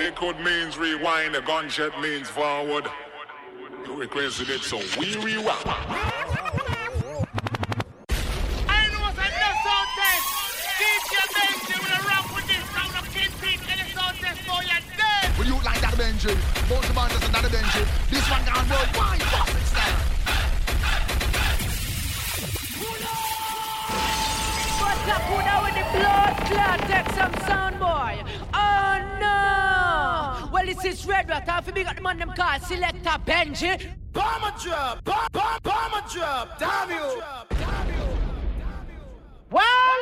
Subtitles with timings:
[0.00, 2.88] Liquid means rewind, a gunshot means forward.
[3.84, 5.60] You requested it, so we rewind.
[5.66, 5.76] I
[8.88, 10.24] know what's a no sound test.
[10.80, 14.80] DJ Benji will rock with this round of Kingpin and the sound test for your
[14.96, 15.36] dead.
[15.38, 16.32] Will you like that Benji?
[16.66, 17.84] Both the band and that Benji.
[18.08, 19.20] This one gone worldwide.
[19.20, 20.00] Fucking style.
[24.80, 26.80] What's up, who now with the blood clot?
[26.88, 28.16] Take some sound, boy.
[30.60, 30.66] No!
[30.66, 31.48] Well, is Red Rat.
[31.48, 33.80] Half big got the man them call Selector Benji.
[34.12, 37.22] Bomber drop, bomb, bomb, bomber drop, damn you.
[39.50, 40.00] Well,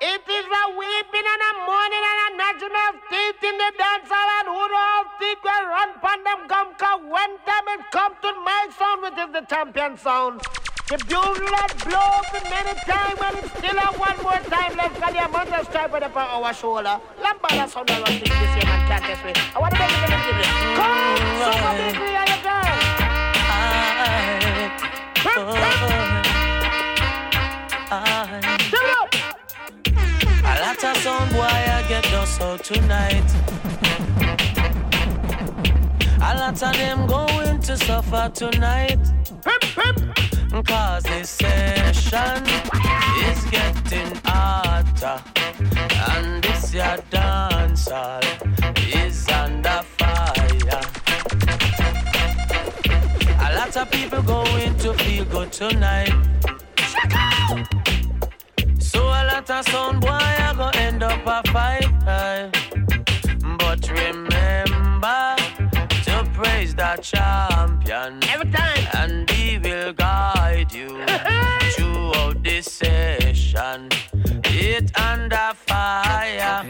[0.00, 4.08] it is a weeping and a mourning and a gnashing of teeth in the dance
[4.08, 7.84] hall and who know how teeth will run pan them come cause when time it
[7.92, 10.40] come to my sound which is the champion sound.
[10.88, 15.00] The bugle that blows the many times and it's still a one more time left
[15.00, 16.98] cause the amount of stripe on our shoulder.
[17.20, 19.32] Lambada sound I was thinking this year can't test me.
[19.54, 20.22] I want to make it a little
[20.78, 22.72] Come, super big on your girl.
[28.96, 29.10] Up.
[30.40, 33.28] A lot of sound boy I get dust out tonight.
[36.20, 38.98] A lot of them going to suffer tonight.
[40.50, 42.42] Cause this session
[43.28, 45.22] is getting hotter.
[46.10, 48.20] And this your dance hall
[48.76, 50.80] is under fire.
[53.40, 56.12] A lot of people going to feel good tonight.
[58.80, 61.88] So a lot of sound boy I go end up a fight.
[63.58, 65.36] But remember
[66.04, 68.20] to praise the champion.
[68.24, 68.86] Every time.
[68.94, 69.27] And
[70.68, 70.88] guide you
[71.72, 73.88] throughout this session.
[74.44, 76.64] It under fire.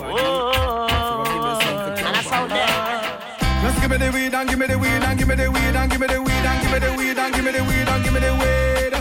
[0.00, 1.58] Oh,
[1.96, 3.62] And I sound there.
[3.62, 5.76] Just give me the weed and give me the weed and give me the weed
[5.76, 7.88] and give me the weed and give me the weed and give me the weed
[7.88, 8.94] and give me the weed.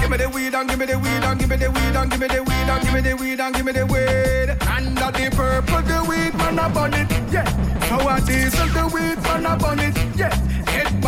[0.00, 2.10] Give me the weed and give me the weed and give me the weed and
[2.10, 4.48] give me the weed and give me the weed and give me the weed.
[4.66, 7.44] Under the purple, the weed man a bun it, yeah.
[7.88, 10.34] Sour diesel, the weed man a bun it, yeah.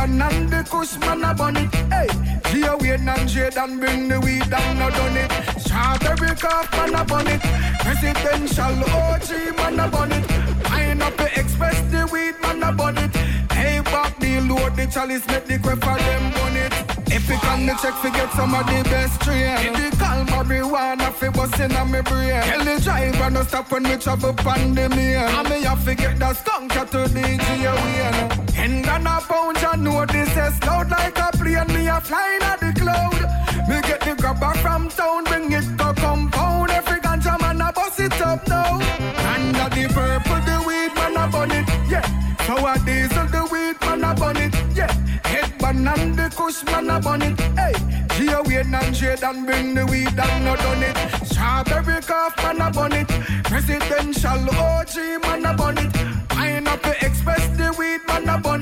[0.01, 2.07] Headband and the kush man a bun it, hey.
[2.51, 5.31] Gia Wayne and Jade and bring the weed down, no done it.
[5.61, 7.41] Strawberry cough man a bun it.
[7.81, 10.27] Presidential OG man a bun it.
[10.65, 13.15] Pineapple Express, the weed man a bun it.
[13.53, 16.73] Hey, back the load, the chalice make the crap for them bun it.
[17.13, 19.73] Epic on the check, forget some of the best train.
[19.75, 22.41] The call marijuana, fi bust in on me brain.
[22.43, 25.17] Tell the driver no stop when we travel pan the main.
[25.17, 28.51] And me have to get that skunk to DJ Wayne.
[28.57, 31.67] And on a pound, you know this is loud like a plane.
[31.69, 33.69] Me a flying at the cloud.
[33.69, 36.71] Me get the grabber from town, bring it to compound.
[36.71, 38.75] Every ganja man a bust it up now.
[38.75, 42.07] Under the purple, the weed man a bun it, yeah.
[42.47, 44.93] So a diesel, the weed man a bun it, yeah.
[45.25, 47.75] Headband and the kush man a bun it, hey.
[48.17, 50.97] Gia Wayne and Jade and bring the weed down, no done it.
[51.27, 53.09] Strawberry cough man a bun it.
[53.45, 55.93] Presidential OG man a bun it.
[56.29, 58.60] Pineapple Express, the weed man a bun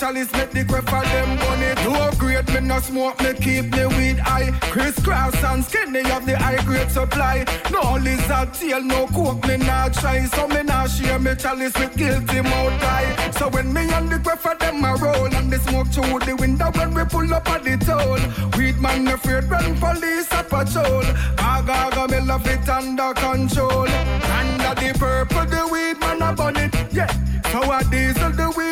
[0.00, 1.78] chalice make the crap for them it.
[1.84, 4.50] Low grade, me no smoke, me keep the weed high.
[4.72, 7.44] Crisscross and skinny of the high grade supply.
[7.70, 10.24] No lizard tail, no coke, me not try.
[10.24, 13.30] So me not share me chalice with guilty mouth guy.
[13.32, 16.34] So when me and the crap for them a roll and the smoke through the
[16.34, 18.20] window when we pull up at the toll.
[18.56, 21.04] Weed man afraid when police a patrol.
[21.38, 23.88] Aga aga me love it under control.
[24.38, 27.12] Under the purple, the weed man a bun it, yeah.
[27.52, 28.69] So I diesel, the weed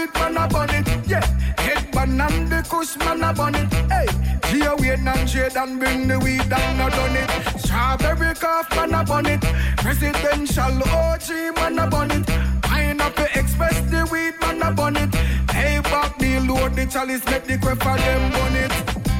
[2.30, 4.06] and the kush man a bun it, hey.
[4.50, 7.60] Gia Wayne and Jade and bring the weed down, no done it.
[7.60, 9.40] Strawberry cough man a bun it.
[9.76, 12.26] Presidential OG man a bun it.
[12.62, 15.14] Pineapple Express, the weed man a bun it.
[15.50, 18.72] Hey, back the load, the chalice make the for them bun it.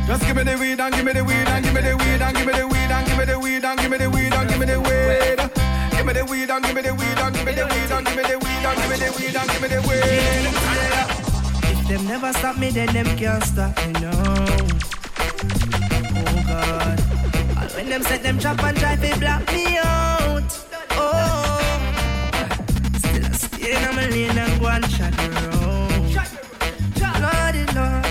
[0.06, 2.22] Just give me the weed and give me the weed and give me the weed
[2.22, 4.32] and give me the weed and give me the weed and give me the weed
[4.32, 5.38] and give me the weed.
[5.92, 8.06] Give me the weed and give me the weed and give me the weed and
[8.06, 11.17] give me the weed and give me the weed and give me the weed.
[11.88, 14.10] Them never stop me, then them can't stop me, no.
[16.14, 17.00] Oh God.
[17.56, 20.66] And when them set them trap and try to block me out.
[20.90, 21.58] Oh.
[22.98, 25.88] Still I stay in my lane and go and chat around.
[27.22, 28.04] Lordy Lord.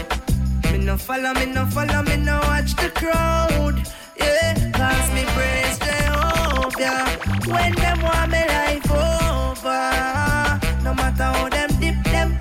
[0.71, 3.77] Me no follow, me no follow, me no watch the crowd.
[4.17, 7.05] Yeah, cause me praise Jehovah.
[7.45, 8.26] When them want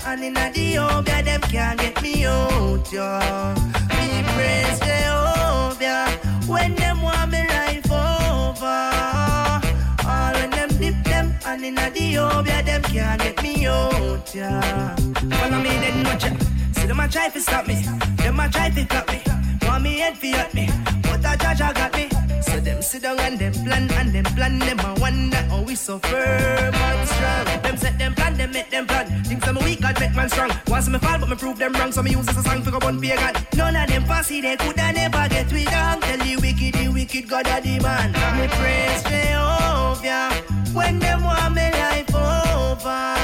[0.07, 3.55] and in the yoga, them can't get me out, yo.
[3.97, 6.09] Me praise Jehovah.
[6.47, 8.83] When them want me life over.
[10.07, 14.95] All when them dip them and in the Ethiopia, them can't get me out, yeah.
[14.97, 16.31] Follow me, then watch ya.
[16.73, 17.75] See them a try to stop me,
[18.17, 19.23] them a try to cut me.
[19.87, 20.69] Me head for hurt me,
[21.03, 22.09] but a judge a got me.
[22.43, 25.77] So them sit down and them plan and them plan them a wonder how we
[25.77, 27.63] so firm and strong.
[27.63, 29.23] Them set them plan, them make them plan.
[29.23, 30.51] Things I'm weak, God make man strong.
[30.67, 31.93] Once me fall, but me prove them wrong.
[31.93, 33.35] So me use this a song for go on pagan.
[33.55, 36.01] None of them fussy, they coulda never get we down.
[36.01, 38.11] Tell the wicked, the wicked God a the man.
[38.41, 40.35] Me praise Jehovah
[40.75, 43.15] when them want me life over.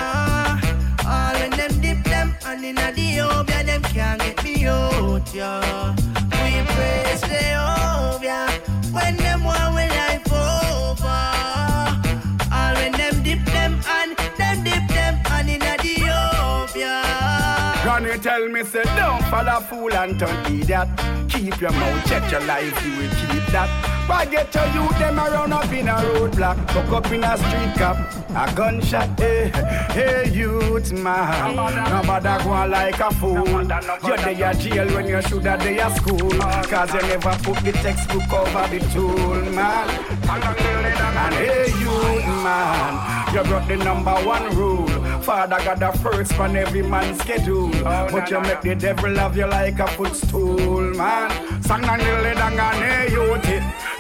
[1.11, 4.42] All when them dip them and in a the obeah, them can't get
[18.65, 20.89] Say, don't follow fool and turn idiot.
[21.29, 23.69] Keep your mouth, shut, your life, you will keep that.
[24.09, 27.75] Why get to you, them around up in a roadblock, fuck up in a street
[27.77, 27.97] cop,
[28.31, 29.51] a gunshot, hey,
[29.91, 31.57] hey, youth man.
[31.57, 33.47] Nobody go on like a fool.
[33.47, 36.31] You're there at jail when you should have day at school.
[36.31, 39.89] Cause you never put the textbook over the tool, man.
[40.31, 44.92] And hey, youth man, you broke the number one rule.
[45.23, 47.71] Father got the first on every man's schedule.
[47.83, 51.63] but you make the devil love you like a footstool, man.
[51.63, 53.33] Sang and the dang and youth.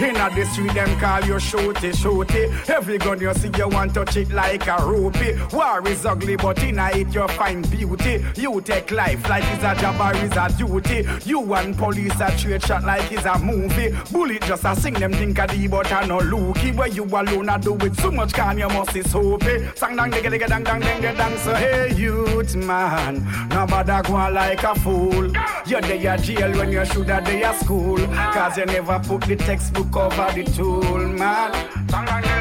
[0.00, 2.68] Inna the street, them call you shooty, shooty.
[2.68, 5.38] Every gun you see, you want to cheat like a rupee.
[5.52, 8.24] War is ugly, but inna it you find beauty.
[8.34, 11.06] You take life like it's a job or it's a duty.
[11.24, 13.94] You want police a trade shot like it's a movie.
[14.10, 16.72] Bullet just a sing them think a D, but I no looky.
[16.72, 19.68] Where you alone a do it so much can you must be soapy.
[19.76, 21.38] Sang dang digga digga dang dang dang dang dang.
[21.38, 25.30] So hey youth man, nobody go like a fool.
[25.66, 27.98] You're there jail when you should have day at school.
[28.06, 32.31] Cause you never put the textbook over the tool, man.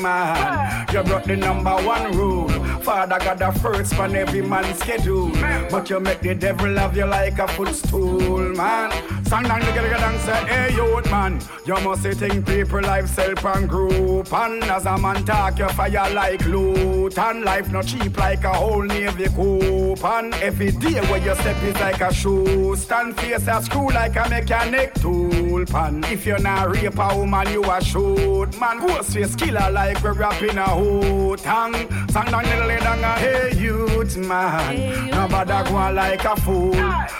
[0.00, 2.48] Man, you broke the number one rule.
[2.80, 5.30] Father got the first on every man's schedule.
[5.70, 8.90] But you make the devil love you like a footstool, man.
[9.24, 13.44] Sang down the girl and say, hey, youth, man, you must think people life self
[13.44, 14.32] and group.
[14.32, 17.18] And as a man talk, you fire like loot.
[17.18, 20.02] And life not cheap like a whole navy coop.
[20.04, 22.76] And every day where you step is like a shoe.
[22.76, 26.04] Stand face a screw like a mechanic tool pan.
[26.04, 28.58] If you're not rape a woman, you a shoot.
[28.58, 31.40] Man, ghost face killer like we rap in a hoot.
[31.40, 31.72] Hang,
[32.10, 34.76] sang down the lid and a hey youth man.
[34.76, 36.74] Hey, Nobody go on like a fool.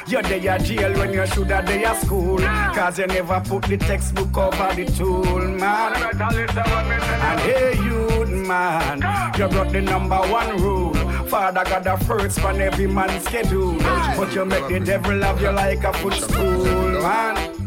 [0.07, 2.39] You're there at jail when you should have day at school.
[2.39, 5.93] Cause you never put the textbook over the tool, man.
[5.95, 9.01] And hey youth man,
[9.39, 10.95] you broke the number one rule.
[11.29, 13.79] Father got the first on every man's schedule.
[13.79, 16.65] But you make the devil love you like a footstool,
[17.03, 17.58] man.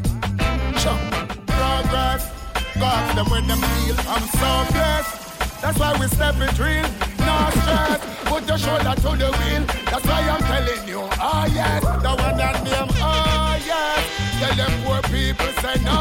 [2.81, 5.62] Got them when them feel I'm so blessed.
[5.62, 6.81] That's why we step it real,
[7.22, 8.01] no stress.
[8.25, 9.63] Put your shoulder to the wheel.
[9.86, 14.01] That's why I'm telling you, oh yes, the one that name, oh yes.
[14.42, 16.00] Tell them poor people say no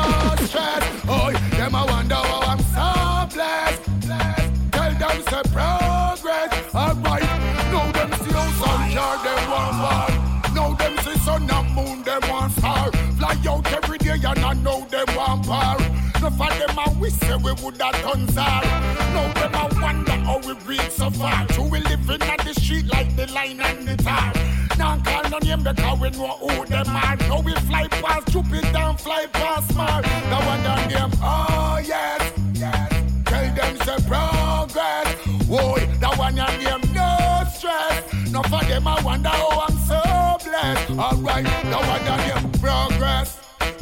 [0.49, 0.83] stress.
[1.07, 3.83] Oh, them I wonder how I'm so blessed.
[4.07, 4.73] blessed.
[4.73, 7.29] Tell them say progress, alright.
[7.73, 10.09] Now them see how sun jar them one bar.
[10.55, 12.91] Now them see sun and moon them one star.
[13.19, 15.77] Fly out every day and I know them one par.
[16.21, 18.63] Enough of them a wish say we would have done czar.
[18.63, 21.47] Now them a wonder how we reach so far.
[21.47, 24.31] True we living on the street like the line and the tar.
[24.77, 27.17] Now call no name because we know who them are.
[27.17, 30.05] Now we fly past Jupiter and fly past Mars.
[30.05, 32.93] The one down them, oh yes, yes.
[33.25, 35.17] Tell them say progress.
[35.49, 38.31] Whoa, that one and them no stress.
[38.31, 40.03] Now for them I wonder how I'm so
[40.45, 40.91] blessed.
[40.91, 42.40] Alright, that one and them.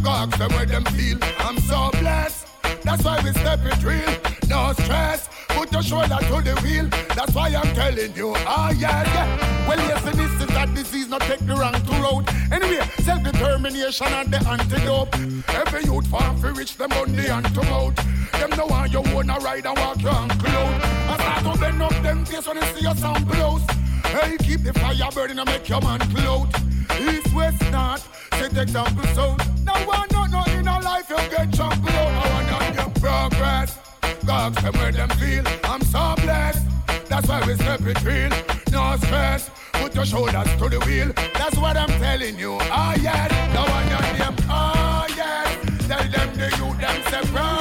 [0.08, 1.18] Go ask them where them feel.
[1.38, 2.46] I'm so blessed.
[2.82, 4.10] That's why we step it real.
[4.48, 5.28] No stress.
[5.48, 6.88] Put your shoulder to the wheel.
[7.14, 8.32] That's why I'm telling you.
[8.38, 9.68] Ah, yeah, yeah.
[9.68, 12.24] Well, yes, and this is that disease, not take the wrong to road.
[12.50, 15.12] Anyway, self determination and the antidote.
[15.50, 17.96] Every youth farm for reach them on the antidote.
[18.32, 20.84] Them know why you wanna ride and walk your ankle out.
[21.10, 23.60] I start to bend up them face when you see your sound close.
[24.20, 26.48] Hey, keep the fire burning and make your man float.
[27.00, 29.38] East, west, north, set example south.
[29.62, 32.26] No one, no, no, in our life you get trampled out.
[32.26, 33.78] I want your progress.
[34.26, 35.44] God, them where them feel.
[35.64, 36.66] I'm so blessed.
[37.08, 38.30] That's why we step it real.
[38.72, 39.50] No stress.
[39.74, 41.12] Put your shoulders to the wheel.
[41.34, 42.58] That's what I'm telling you.
[42.60, 43.30] Ah, oh, yes.
[43.54, 44.36] No one your name.
[44.48, 45.86] Ah, oh, yes.
[45.86, 47.57] Tell them the youth, them say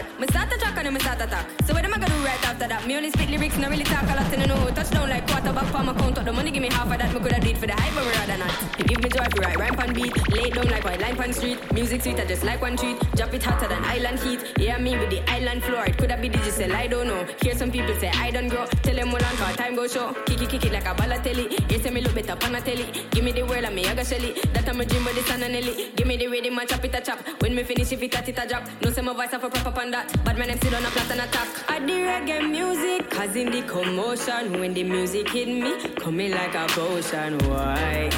[0.00, 0.20] that.
[0.20, 1.46] Me start talk and then me start talk.
[1.64, 2.86] So what am I gonna do right after that?
[2.86, 5.66] Me only speak lyrics, not really talk a lot, and I know touchdown like quarterback
[5.66, 6.18] for my count.
[6.18, 7.12] Up the money, give me half of that.
[7.12, 8.52] Me coulda did for the hype, but rather not.
[8.78, 11.32] You give me joy for right rhyme pan beat, lay down like white line pan
[11.32, 11.58] street.
[11.72, 12.98] Music sweet, I just like one treat.
[13.16, 14.40] Drop it hotter than island heat.
[14.58, 15.84] Yeah, me with the island floor.
[15.86, 17.26] It coulda be digital, I don't know.
[17.42, 18.66] Hear some people say I don't grow.
[18.82, 20.12] Tell them well on for time go show.
[20.26, 21.70] Kick it, kick it like a Balotelli.
[21.70, 22.86] You say me look better on a telly.
[23.10, 24.32] Give me the world and me I got shelly.
[24.52, 25.60] That I'm a dream with the sun and.
[25.96, 27.18] Give me the rhythm and chop it a chop.
[27.40, 28.68] When me finish if it a a drop.
[28.82, 30.24] No say my voice have a proper that.
[30.24, 31.48] But my name still on a flat and attack.
[31.68, 34.58] I the reggae music, causing the commotion.
[34.60, 37.38] When the music hit me, coming like a potion.
[37.48, 38.10] Why?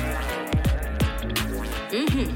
[1.90, 2.28] Mm-hmm.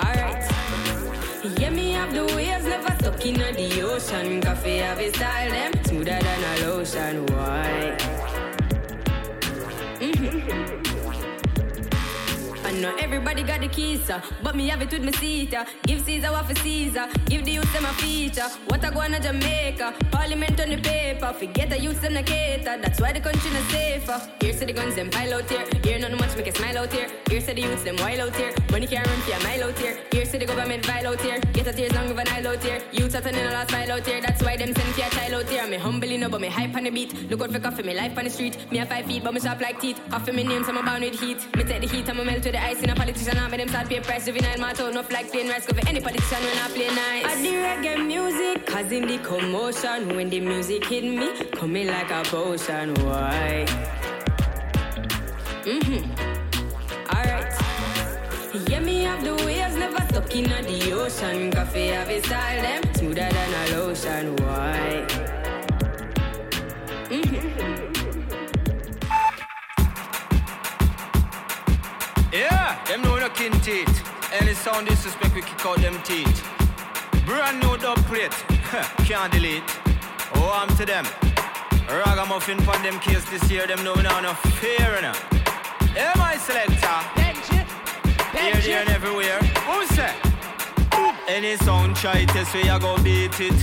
[0.00, 1.60] Alright.
[1.60, 4.40] Yeah, me have the waves, never stuck in the ocean.
[4.40, 7.26] Koffee have a style, them smoother than a lotion.
[7.26, 7.96] Why?
[10.00, 10.95] Mm-hmm.
[12.76, 15.64] I know everybody got the keys, uh, but me have it with me seater.
[15.86, 18.48] Give Caesar what for Caesar, give the youth them a feature.
[18.66, 21.32] What I go on to Jamaica, Parliament on the paper.
[21.32, 24.20] Forget the youth them the cater, that's why the country not safer.
[24.42, 26.92] Here's to the guns them pile out here, here nothing much make a smile out
[26.92, 27.08] here.
[27.30, 29.78] Here's to the youths them wild out here, money can't run for a mile out
[29.78, 29.98] here.
[30.12, 32.62] Here's to the government vile out here, get a tears long of an aisle out
[32.62, 32.82] here.
[32.92, 35.32] Youths are turning a last mile out here, that's why them send for a child
[35.32, 35.66] out here.
[35.66, 37.30] Me humbly no, but me hype on the beat.
[37.30, 38.70] Look out for Koffee, me life on the street.
[38.70, 39.98] Me a five feet, but me sharp like teeth.
[40.10, 41.38] Koffee me name, so I'm bound with heat.
[41.56, 43.38] Me take the heat, I'm a melt with the ice in a politician.
[43.38, 44.26] I'm them start pay price.
[44.26, 45.66] Juvenile my out, no flag plain rice.
[45.66, 47.24] Go for any politician when I play nice.
[47.24, 50.16] I the reggae music, causing the commotion.
[50.16, 52.94] When the music hit me, coming like a potion.
[53.04, 53.66] Why?
[55.64, 56.02] Mm-hmm.
[57.14, 57.52] Alright.
[58.68, 61.50] Yeah, me have the waves, never stuck in the ocean.
[61.52, 64.36] Koffee have a style, them smoother than a lotion.
[64.36, 65.35] Why?
[72.88, 74.02] Them know no kin teeth.
[74.32, 76.44] Any sound disrespect, we kick out them teeth.
[77.24, 78.30] Brand new dub plate,
[79.08, 79.64] can't delete.
[80.34, 81.06] Oh, I'm to them.
[81.88, 85.20] Ragamuffin pon them case this year, them know now no fear enough.
[85.94, 86.98] Yeah, my selector.
[88.36, 89.38] Here, there, and everywhere.
[89.38, 90.14] Who say?
[91.26, 93.56] Any sound try test, we a go beat it.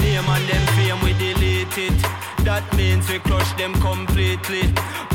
[0.00, 2.31] Name and them fame, we delete it.
[2.44, 4.66] That means we crush them completely.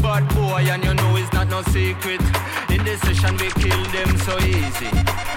[0.01, 2.21] Bad boy, and you know it's not no secret.
[2.69, 4.91] In this session, we kill them so easy.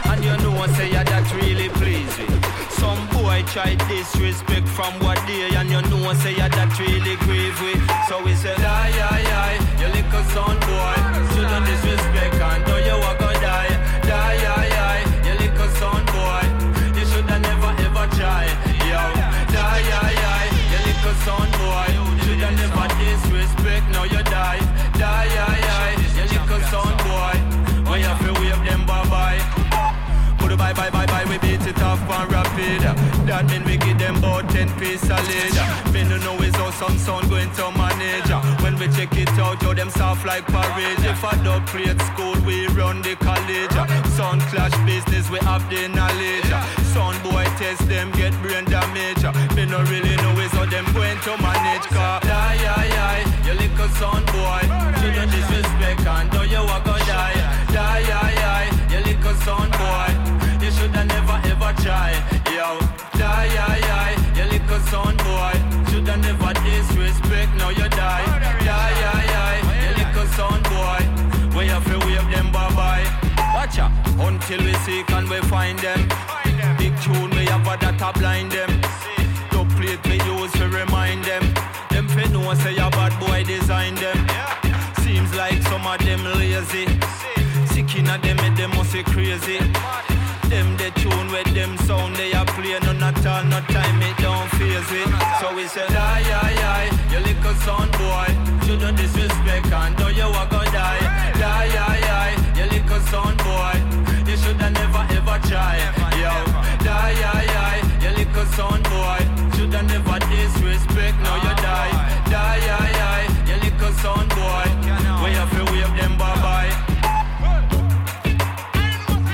[0.06, 2.26] And you know, I say yeah, that really please me.
[2.78, 7.16] Some boy try disrespect from what day, and you know, I say yeah, that really
[7.26, 7.74] grieve we.
[8.08, 10.96] So we say, die, die, die, you little son boy.
[11.34, 11.99] Shouldn't disrespect,
[30.74, 32.82] bye bye bye bye, we beat it off and rapid.
[33.26, 35.54] That mean we give them about 10 piece solid.
[35.92, 38.30] Me no know is how some sound going to manage.
[38.62, 41.02] When we check it out, yo, them soft like porridge.
[41.02, 43.74] If I dub plate school, we run the college.
[44.14, 46.50] Sound clash business, we have the knowledge.
[46.92, 49.24] Sound boy test them, get brain damage.
[49.56, 51.86] Me no really know is how them going to manage.
[51.90, 54.99] Car, die, die, die, you little sound boy.
[74.50, 76.00] Until we seek and we find them.
[76.76, 78.70] Big tune we have a that blind them.
[79.50, 81.42] Top plate we use to remind them.
[81.90, 84.18] Them fi know say a bad boy design them.
[85.04, 86.86] Seems like some of them lazy.
[87.70, 89.58] Sick inna them, make them must be crazy.
[90.50, 94.16] Them the tune with them sound they are play none at all, no time it
[94.18, 95.08] don't phase it.
[95.38, 98.26] So we say die, die, die, you little son boy.
[98.66, 101.00] Shouldn't disrespect and know you are gonna die.
[101.38, 103.89] Die, die, die, you little son boy.
[105.50, 105.78] Try.
[106.22, 106.32] Yo,
[106.86, 109.20] die, die, die, you little son boy.
[109.54, 111.90] Shoulda never disrespect, now you die.
[112.30, 114.66] Die, die, die, you little son boy.
[115.22, 116.72] We have to wave them bye bye.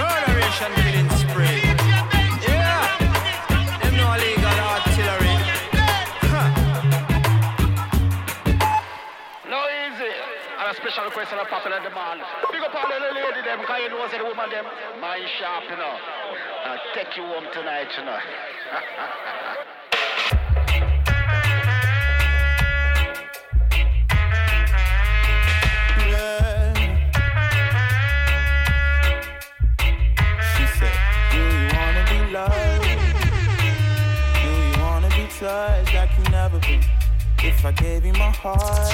[0.01, 1.61] Murderation killing spree.
[2.49, 2.81] Yeah,
[3.83, 5.37] them no illegal artillery.
[9.53, 10.13] No easy.
[10.61, 12.46] And a special request a popular demand
[13.57, 14.65] them, because you know, say the woman them,
[15.01, 15.97] mind sharp, you know.
[16.65, 18.19] I'll take you home tonight, you know.
[35.39, 36.81] Touch like you never be.
[37.41, 38.91] If I gave you my heart,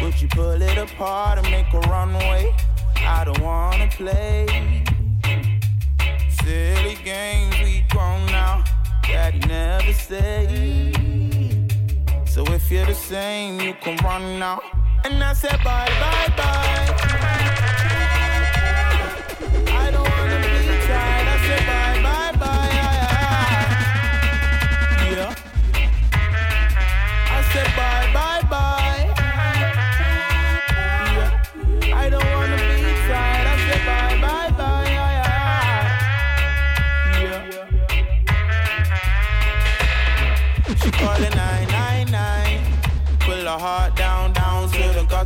[0.00, 2.54] would you pull it apart and make a runway?
[3.06, 4.46] I don't wanna play.
[6.42, 8.64] Silly games, we grown now.
[9.02, 11.72] Daddy never stayed.
[12.26, 14.60] So if you're the same, you can run now.
[15.04, 17.15] And I said bye, bye, bye.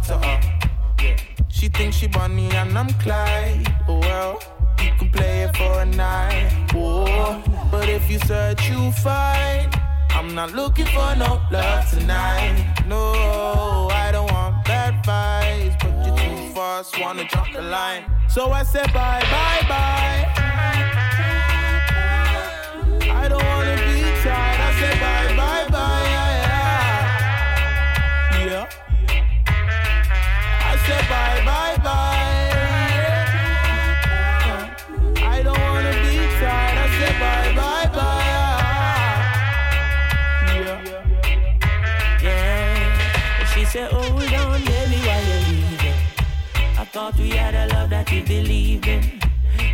[0.06, 0.14] To.
[0.16, 0.40] Uh.
[1.48, 3.66] She thinks she Bonnie and I'm Clyde.
[3.88, 4.42] Oh, well,
[4.82, 6.70] you can play it for a night.
[6.74, 9.68] Oh, but if you search, you find.
[10.10, 12.84] I'm not looking for no love tonight.
[12.86, 18.04] No, I don't want bad vibes, but you're too fast, wanna jump the line.
[18.28, 20.40] So I said bye, bye, bye.
[47.00, 49.02] Thought we had a love that we believe in.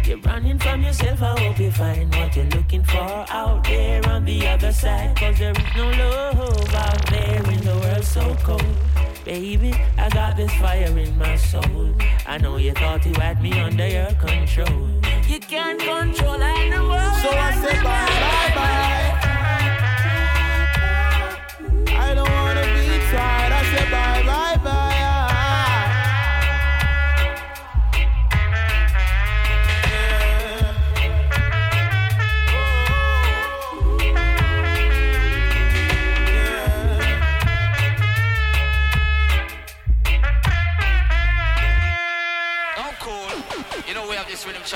[0.04, 3.09] You're running from yourself, I hope you find what you're looking for
[3.40, 5.16] out there on the other side.
[5.16, 8.76] Cause there is no love out there in the world so cold.
[9.25, 11.92] Baby, I got this fire in my soul.
[12.28, 14.89] I know you thought you had me under your control.
[15.26, 17.23] You can't control animals.
[17.23, 19.05] So I say bye, bye, bye.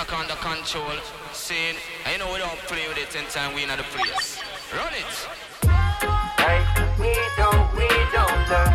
[0.08, 0.96] Under control.
[1.32, 4.40] Saying, I know we don't play with it in time we in the place.
[4.72, 5.12] Run it.
[6.40, 6.64] Hey,
[6.96, 8.72] we don't, we don't learn.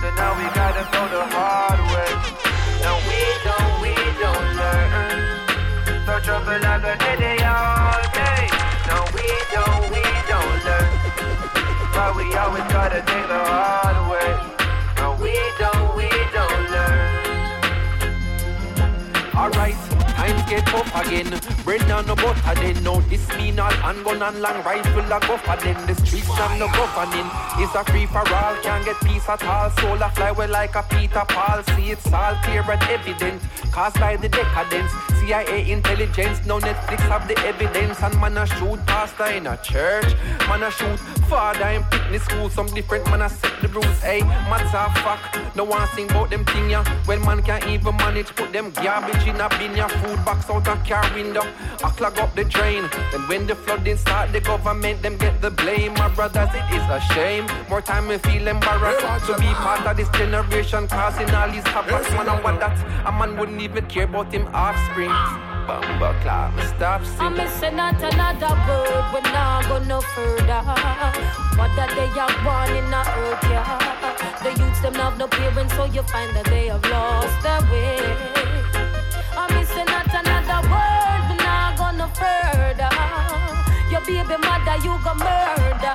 [0.00, 2.12] So now we gotta go the hard way.
[2.80, 5.20] No, we don't, we don't learn.
[6.06, 8.48] So trouble like a day all day.
[8.88, 10.90] No, we don't, we don't learn.
[11.92, 14.32] But we always gotta take the hard way.
[14.96, 17.20] No, we don't, we don't learn.
[19.36, 19.76] Alright,
[20.20, 21.30] times get tough again.
[21.64, 22.82] Brendan no butter then.
[22.82, 25.78] No, this mean all handgun and long rifle a go then.
[25.86, 27.28] The streets have no governing.
[27.62, 29.70] It's a free for all, can't get peace at all.
[29.78, 31.62] Soul a fly well like a Peter Paul.
[31.74, 33.40] See it's all clear and evident.
[33.72, 34.92] Caused by the decadence.
[35.20, 38.02] CIA intelligence, no Netflix have the evidence.
[38.02, 40.10] And man a shoot pastor in a church.
[40.48, 40.98] Man a shoot
[41.30, 42.50] father in fitness school.
[42.50, 44.00] Some different man a set the rules.
[44.00, 46.84] Hey, matter of fact, no one sing about them thing ya.
[47.06, 49.88] Well man can't even manage put them garbage in a bin ya.
[49.88, 51.42] Food box out a car window.
[51.84, 52.88] I clog up the drain.
[53.12, 55.94] Then when the flooding start, the government them get the blame.
[55.94, 57.46] My brothers, it is a shame.
[57.68, 62.02] More time we feel embarrassed to be part of this generation causing all these havoc.
[62.12, 65.10] Man, I want that a man wouldn't even care about him offspring.
[65.66, 67.20] Bumba clap, stop singing.
[67.20, 70.62] I'm missing not another word, We're not go no further.
[71.58, 74.00] What that they are born in the earth, yeah.
[74.42, 78.79] The youths them have no parents, so you find that they have lost their way.
[82.14, 82.90] Further.
[83.90, 85.94] Your baby mother, you go murder.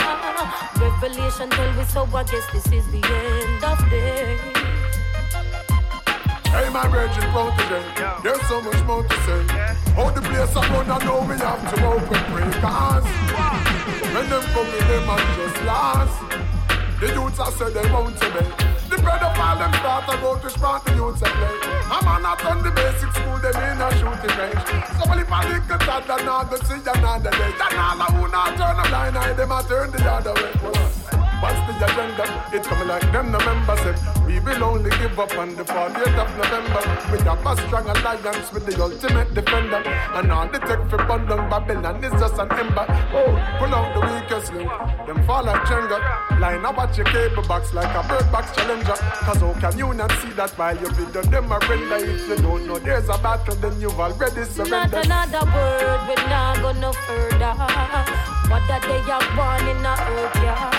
[0.80, 4.38] Revelation tell me so, I guess this is the end of day.
[6.56, 7.84] Hey, my virgin proud today.
[8.24, 9.44] There's so much more to say.
[9.96, 13.06] How the place I run, I know we have to open breakers.
[14.14, 16.55] When them come in, them and just last.
[17.00, 18.40] The youths I said they want to be.
[18.90, 21.56] The brother fall them start to go to spot the youths a play.
[21.92, 24.64] A man not on the basic school, them in a shooting range.
[24.96, 27.52] So well if I lick a tad, then I go see another day.
[27.60, 31.25] Then all who not turn a blind eye, them a turn the other way.
[31.42, 32.26] What's the agenda?
[32.54, 34.26] It's coming like them November said.
[34.26, 36.82] We will only give up on the 40th of November.
[37.12, 39.82] We have a strong alliance with the ultimate defender.
[40.16, 42.86] And all the tech for Bundle Babylon is just an ember.
[43.14, 44.70] Oh, pull out the weakest link.
[45.08, 46.00] Them fall like Jenga.
[46.40, 48.96] Line up at your cable box like a bird box challenger.
[49.26, 51.98] Cause how can you not see that while you video them a render?
[51.98, 55.08] If you don't know there's a battle, then you've already surrendered.
[55.10, 58.15] Not another word, we're not gonna further.
[58.50, 60.70] What that they are born in a earth, yeah.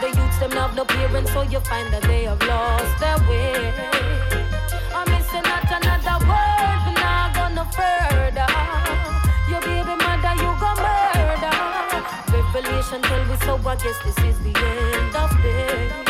[0.00, 3.74] The youths them have no parents, so you find that they have lost their way.
[4.94, 8.50] I'm missing out another word, but not gonna further.
[9.50, 11.56] Your baby mother, you go murder.
[12.30, 16.09] Revelation tell me so, I guess this is the end of day.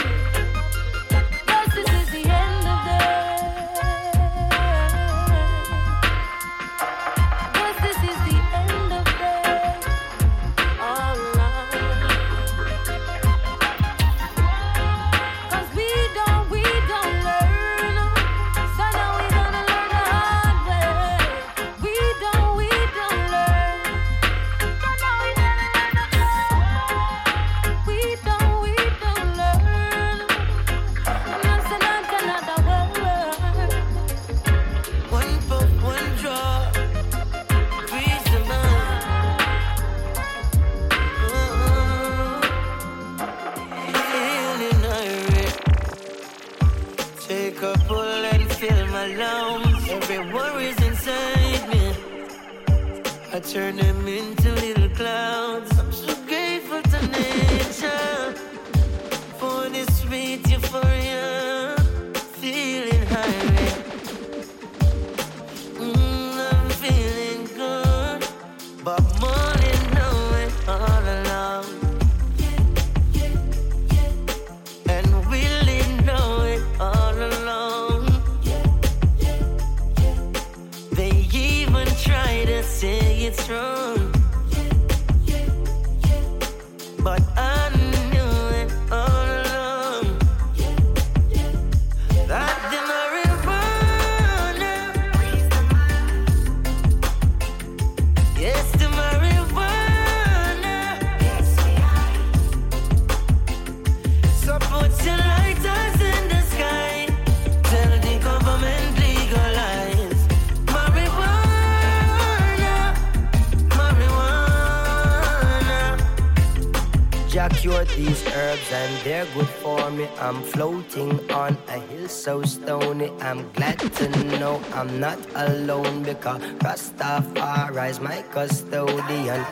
[125.00, 129.42] Not alone because Rastafari is my custodian.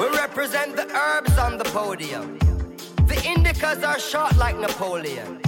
[0.00, 2.38] We represent the herbs on the podium.
[3.06, 5.38] The indicas are short like Napoleon.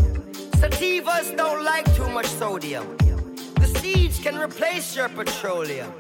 [0.61, 2.97] Sativas don't like too much sodium.
[3.57, 5.93] The seeds can replace your petroleum.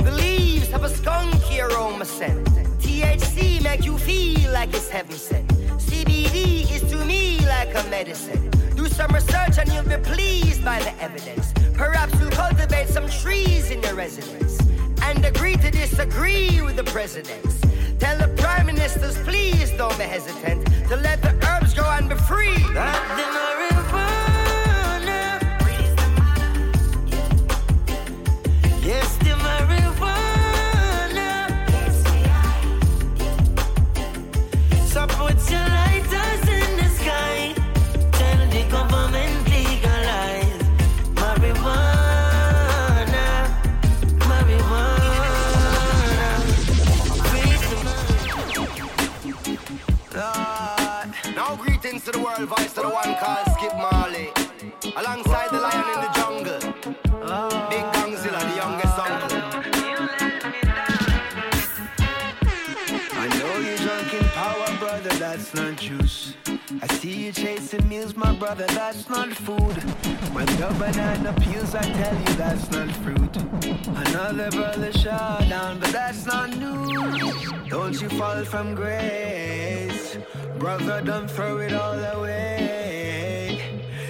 [0.00, 2.48] The leaves have a skunky aroma scent.
[2.82, 5.48] THC make you feel like it's heaven sent.
[5.88, 8.50] CBD is to me like a medicine.
[8.96, 11.52] Some research and you'll be pleased by the evidence.
[11.74, 14.58] Perhaps you'll cultivate some trees in your residence
[15.02, 17.60] and agree to disagree with the presidents.
[17.98, 22.14] Tell the prime ministers, please don't be hesitant to let the herbs go and be
[22.14, 22.56] free.
[52.44, 54.30] Voice to the one called Skip Marley.
[54.96, 55.65] Alongside the
[68.16, 69.76] my brother, that's not food.
[70.34, 73.36] When the banana peels, I tell you that's not fruit.
[74.06, 77.52] Another brother shot down, but that's not news.
[77.68, 80.18] Don't you fall from grace.
[80.58, 83.62] Brother, don't throw it all away.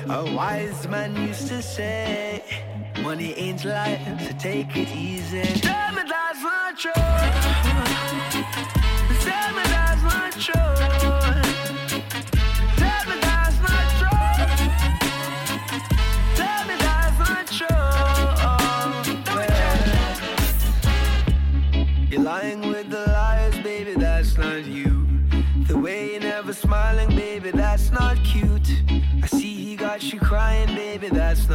[0.09, 2.43] A wise man used to say,
[3.03, 5.45] Money ain't life, so take it easy.
[5.61, 7.46] Tell me that's not true.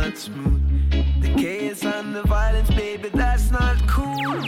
[0.01, 1.21] Not smooth.
[1.21, 4.41] The chaos and the violence, baby, that's not cool.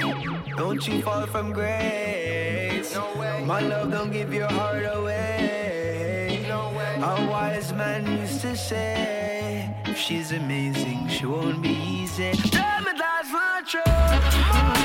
[0.58, 2.96] Don't you fall from grace.
[2.96, 3.44] No way.
[3.46, 6.46] My love, don't give your heart away.
[6.48, 6.96] No way.
[7.02, 12.32] A wise man used to say, if she's amazing, she won't be easy.
[12.58, 13.82] Tell me that's not true.
[13.86, 14.83] Tell me that's not true.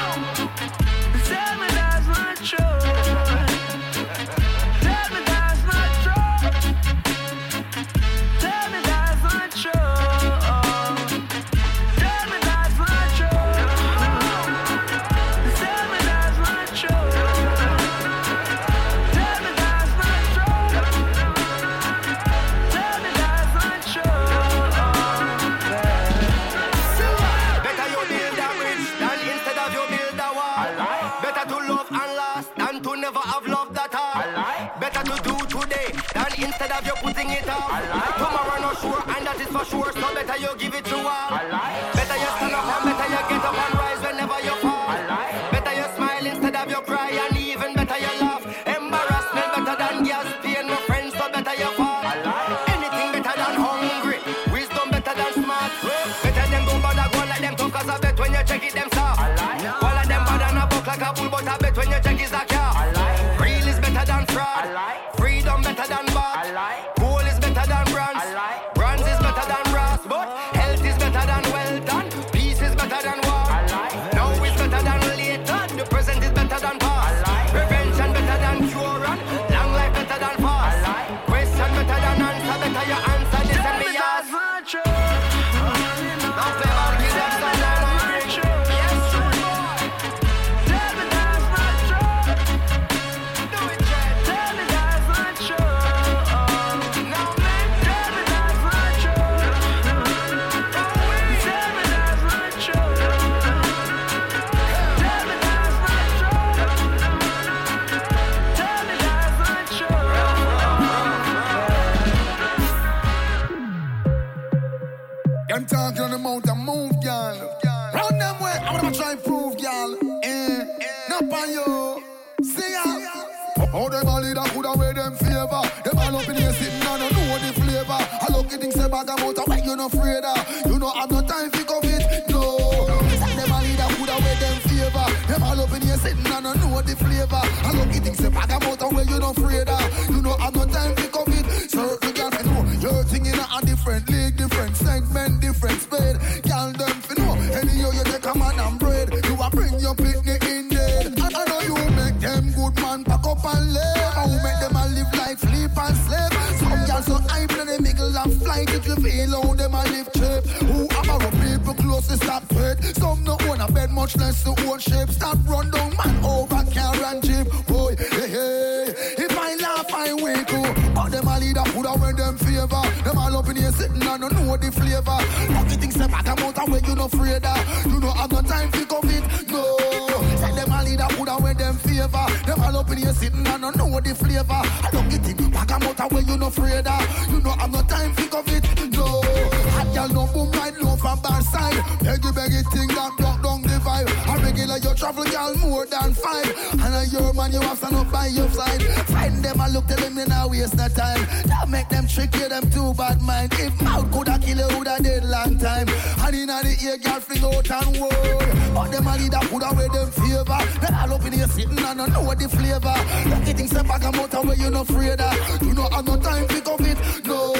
[197.40, 198.82] And a your man you have stand up by your side.
[199.06, 201.26] Find them and look tell them they not waste no time.
[201.46, 203.52] Don't make them trick you them too bad mind.
[203.54, 205.88] If mouth coulda kill you woulda dead long time.
[205.88, 208.74] And inna the ear girl fling out and word.
[208.74, 210.60] But them a leader coulda wear them favor.
[210.82, 212.96] They all up in here sitting and don't know what the flavor.
[213.30, 215.62] Lucky things say back I'm out where you no afraid of.
[215.62, 217.26] You know have no time for COVID.
[217.26, 217.54] No.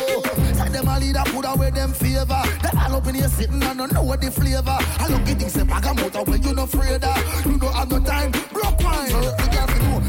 [0.59, 2.43] Say them a leader coulda wear them favor.
[2.63, 4.75] They all up in here sitting and don't know what the flavor.
[4.75, 7.47] I lucky things say back I'm out where you no afraid of.
[7.47, 8.33] You know have no time.
[8.53, 9.68] Broke wine.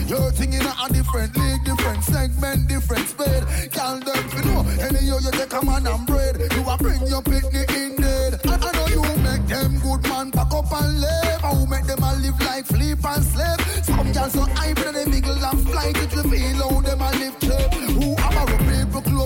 [0.10, 3.44] Your thing in a different league, different segment, different speed.
[3.72, 4.66] Can't them to know.
[4.82, 6.36] Any you you take a man and bread.
[6.52, 8.42] You a bring your picnic in dead.
[8.46, 11.44] I, I know you make them good man pack up and live.
[11.44, 13.86] I make them a live like sleep and slave.
[13.86, 15.96] Some girls so hype in the middle and flight.
[15.98, 17.89] It will feel how them a live cheap.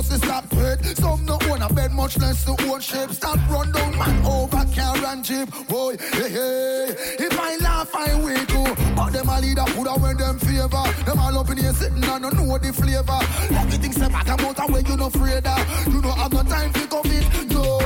[0.10, 0.98] A to stop it.
[0.98, 3.12] Some no own a bed, much less to own shape.
[3.12, 5.50] Stop run down man over car and jeep.
[5.68, 6.96] Boy, hey, hey.
[7.20, 8.78] If I laugh, I wake up.
[8.96, 10.86] But them a leader coulda wear them favor.
[11.06, 13.20] Them all up in here sitting and don't know the flavor.
[13.54, 15.88] Lucky things say back I'm out where you no afraid of.
[15.94, 17.52] You know have no time for COVID.
[17.52, 17.80] No.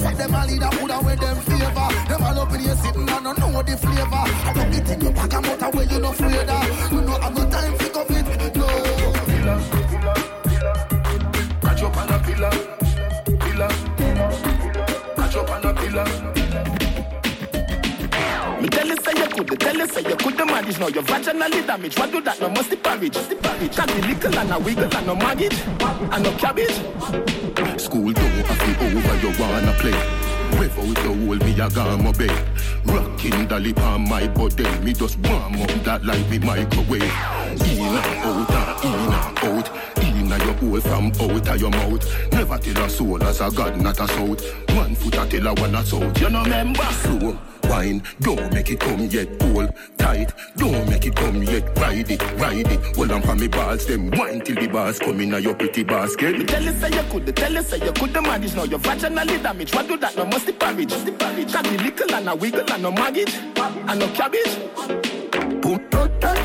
[0.00, 1.88] Say them a leader coulda wear them favor.
[2.08, 4.24] Them all up in here sitting and don't know the flavor.
[4.84, 6.92] Things say back I'm out where you no afraid of.
[6.92, 7.00] You
[19.34, 20.78] could, tell you say you could manage.
[20.78, 21.98] Now your vaginally damaged.
[21.98, 22.40] What do that?
[22.40, 23.14] No must the porridge.
[23.14, 23.76] the porridge.
[23.76, 25.54] Got the little and a wiggle and no maggot
[26.12, 26.74] and no cabbage.
[27.80, 30.24] School don't have to over, you wanna play.
[30.58, 32.46] Without the hole, me a my bed.
[32.84, 34.64] Rocking the lip on my body.
[34.80, 37.02] Me just warm up that like me microwave.
[37.02, 39.93] In and out, in and out.
[40.60, 42.32] In and your hole from out of your mouth.
[42.32, 44.70] Never tell a soul as a god, not a south.
[44.74, 46.20] One foot a tell a one a south.
[46.20, 46.82] You know remember?
[46.82, 49.28] Slow wine, don't make it come yet.
[49.42, 51.76] Hold tight, don't make it come yet.
[51.78, 52.96] Ride it, ride it.
[52.96, 55.82] Hold on for me balls, them wine till the bars come in a your pretty
[55.82, 56.38] basket.
[56.38, 58.54] Me tell you say you could, tell you say you could manage.
[58.54, 59.74] Now your vaginally damaged.
[59.74, 60.16] What do that?
[60.16, 60.94] No must the porridge.
[61.04, 61.52] The porridge.
[61.52, 64.54] Got the little and a wiggle and no maggot and no cabbage.
[65.60, 66.43] Boom, boom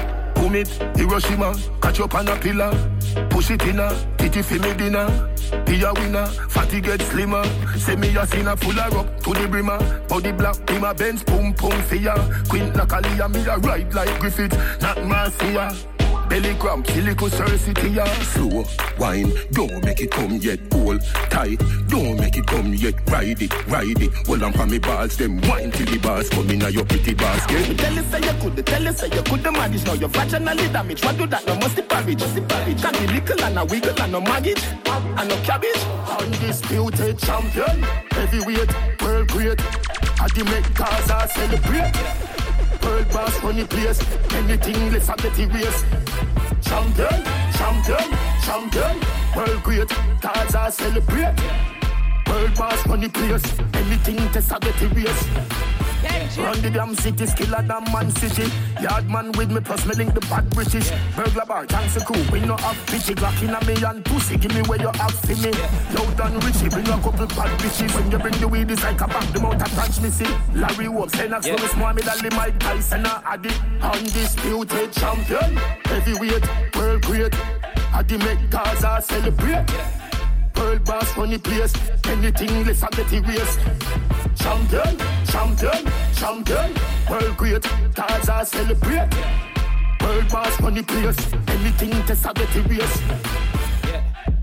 [0.55, 2.71] it, Hiroshima, catch up on a pillar.
[3.29, 5.07] Push it in a, titty me dinner.
[5.65, 7.43] Be a winner, fatty get slimmer.
[7.77, 9.79] Say me a sinner full of rock to the brimmer.
[10.07, 12.15] Body black, be my Benz, pum pum for ya.
[12.47, 15.98] Queen Nakalia, me a ride like Griffith, not Marcia.
[16.29, 18.05] Belly cramp, silico Cersei, ya.
[18.21, 18.63] Slow,
[18.99, 20.59] wine, don't make it come yet.
[20.71, 22.93] Hold tight, don't make it come yet.
[23.09, 24.29] Ride it, ride it.
[24.29, 27.75] On for me balls, them wine till the bars come in your pretty basket.
[27.77, 29.83] Tell you say you could, tell you say you could manage.
[29.85, 31.03] Now you're vaginally damaged.
[31.03, 31.47] What do that?
[31.47, 32.81] No must porridge, must porridge.
[32.81, 35.81] Can be little and a wiggle and no maggot and no cabbage.
[36.21, 39.59] Undisputed champion, heavyweight, world great.
[40.21, 42.19] I the make Gaza celebrate.
[42.83, 43.99] World boss funny place.
[44.33, 46.09] Anything less I get erased.
[46.62, 47.24] Champion,
[47.58, 48.08] champion,
[48.43, 49.00] champion.
[49.36, 49.89] World great,
[50.22, 51.36] cards are celebrate.
[52.28, 53.43] World boss money place.
[53.74, 55.68] Anything test I get erased.
[56.39, 58.49] Run the damn city, skiller than man city.
[58.82, 60.89] Yard man with me, plus me link the bad British.
[61.15, 63.13] Burglar bar, cancer crew, we no have bitchy.
[63.13, 65.52] Glock in a me and pussy, give me where you have for me.
[65.93, 67.93] Loud and richy, bring a couple bad bitches.
[67.93, 70.28] When you bring the weed, it's like a back, the mouth touch me see.
[70.54, 71.56] Larry Wolf, Senax, yeah.
[71.56, 73.52] Lewis Mohammed Ali, Mike Tyson, a Addy.
[73.82, 77.36] Undisputed champion, heavyweight, world great.
[77.91, 79.98] I Addy make Gaza celebrate.
[80.60, 81.74] World boss run the place.
[82.06, 83.60] Anything less than the waste.
[84.36, 84.98] Champion,
[85.32, 85.82] champion,
[86.13, 86.69] champion.
[87.10, 89.10] World great, Gaza celebrate.
[90.02, 91.17] World boss run the place.
[91.48, 93.68] Anything less than the waste.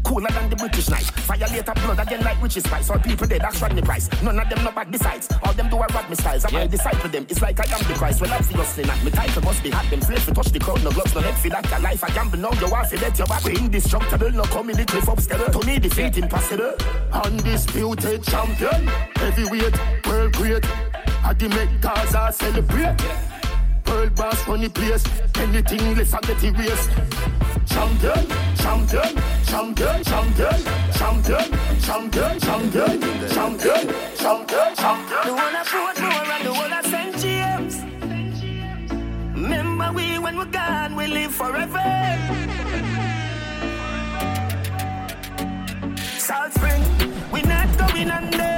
[0.06, 1.10] Cooler than the British knife.
[1.26, 2.88] Violate blood again like witches spice.
[2.90, 4.08] All people dead, that's right, the price.
[4.22, 5.28] None of them no bad besides.
[5.42, 6.44] All them do a rob me styles.
[6.44, 6.58] I yeah.
[6.60, 7.26] might disciple them.
[7.28, 8.20] It's like I am the Christ.
[8.20, 9.02] Well, obviously not.
[9.02, 9.90] Me title must be hot.
[9.90, 10.84] Them slave to touch the crowd.
[10.84, 11.82] No gloves, no head for that.
[11.82, 12.52] Life I gamble now.
[12.52, 13.42] You want to let your back.
[13.42, 14.30] We indestructible.
[14.30, 15.50] No come in the cliff upstairs.
[15.50, 16.74] To me, defeat impossible.
[17.12, 18.86] Undisputed champion.
[19.16, 20.64] Heavyweight, world great.
[21.24, 23.35] I the make Gaza celebrate.
[23.88, 25.04] World boss funny place.
[25.36, 26.90] Anything less I get erased.
[27.66, 31.46] Champion, champion, champion, champion, champion,
[31.80, 35.24] champion, champion, champion, champion, champion.
[35.24, 37.16] The one I put more and the one I St.
[37.22, 37.74] James.
[39.34, 41.82] Remember we when we're gone, we live forever.
[46.18, 46.82] Salt Spring,
[47.32, 48.55] we not going under.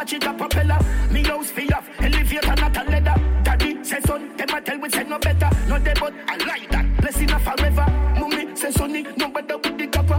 [0.00, 0.78] Watch it a propeller.
[1.10, 3.14] Me house fi off, elevator not a leather.
[3.42, 5.50] Daddy say son, them a tell we say no better.
[5.68, 7.86] No they but I like that, blessing forever.
[8.18, 10.18] Mummy say sonny, no better with the copper.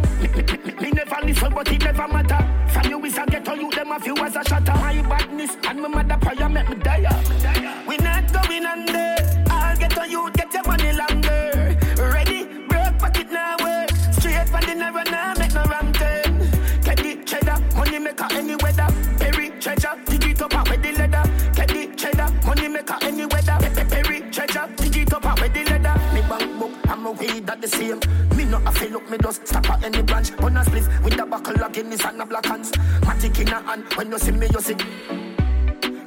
[0.81, 2.41] Me, never listen, but it never matter.
[2.71, 4.73] From you is a ghetto, you them a few as a shatter.
[4.73, 7.20] My badness and my mother prayer make me die.
[27.11, 27.99] I'm weed that the same.
[28.37, 30.31] Me not a feel up, me just stop at any branch.
[30.39, 32.71] On a spliff with the buckle of Guinness and a black hands.
[33.01, 34.75] Matic in a hand, when you see me, you see.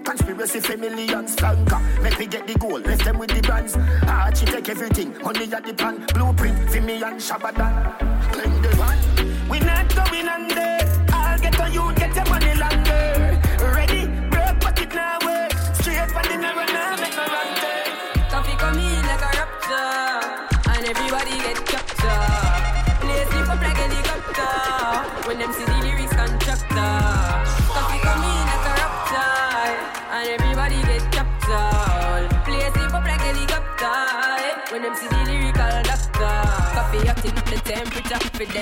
[0.03, 2.03] Conspiracy for millions flanker.
[2.03, 3.77] Make we get the goal, left them with the brands.
[4.09, 6.07] Archie take everything, money at the plan.
[6.15, 8.33] Blueprint for me and Shabadan.
[8.33, 9.48] Claim the van.
[9.50, 10.63] We not going under.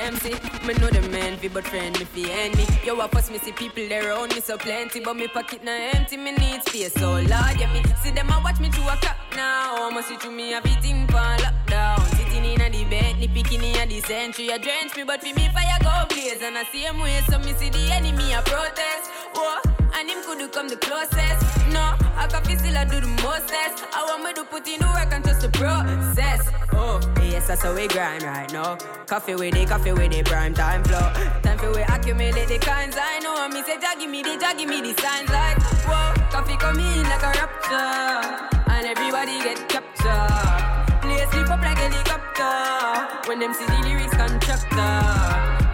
[0.03, 0.35] Them see.
[0.67, 2.67] Me know the man fi but friend me fi any.
[2.85, 5.79] Yo, I first me see people there around me so plenty, but me pocket now
[5.95, 6.17] empty.
[6.17, 9.19] Me need space, so Lord, yeah me see them a watch me to a clock
[9.37, 9.89] now.
[9.89, 12.01] I'ma see through me everything for lockdown.
[12.17, 12.85] Sitting in a the
[13.21, 14.49] ni picking in a the century.
[14.49, 17.21] A drench me, but for me fire go blaze and I see same way.
[17.31, 19.07] So me see the enemy a protest.
[19.35, 19.72] Whoa.
[20.03, 21.47] And him could come the closest.
[21.71, 23.87] No, I can feel still I do the mostest.
[23.95, 26.43] I want me to put in the work and trust the process.
[26.73, 28.75] Oh, yes, that's how we grind right now.
[29.07, 31.07] Koffee with it, Koffee with it, prime time flow.
[31.47, 33.47] Time for we accumulate the kinds I know.
[33.55, 36.19] Me say, Jah give me the, Jah give me the signs like, whoa.
[36.35, 38.75] Koffee come in like a rapture.
[38.75, 40.99] And everybody get captured.
[40.99, 43.31] Play sleep up like helicopter.
[43.31, 44.99] When them see the lyrics constructor.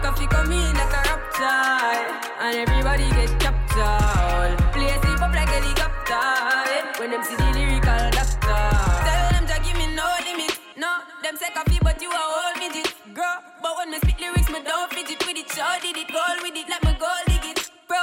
[0.05, 2.13] Koffee come in like a rapture.
[2.45, 4.57] And everybody get captured down.
[4.73, 6.25] Blaze it up like helicopter.
[6.73, 6.99] Eh?
[6.99, 8.63] When them see the lyrical doctor.
[9.05, 10.53] Tell them to give me no limit.
[10.77, 12.93] No, them say Koffee, but you are all midget.
[13.13, 15.49] Girl, but when me spit lyrics, me don't fidget with it.
[15.51, 17.71] show did it, goal with it, like me goal dig it.
[17.87, 18.01] Bro,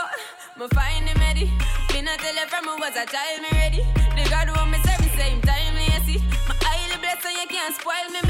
[0.58, 1.46] me find him ready.
[1.94, 3.82] Me not tell her from me was a child, me ready.
[4.14, 6.20] The God who me service, same time, me see.
[6.48, 8.25] My highly blessed, so you can't spoil me.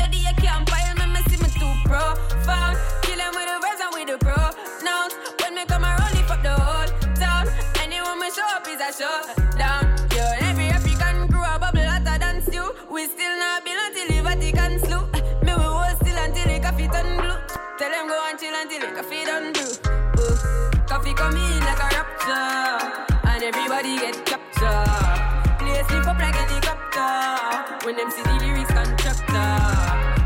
[27.87, 29.55] When them see the lyrics constructor.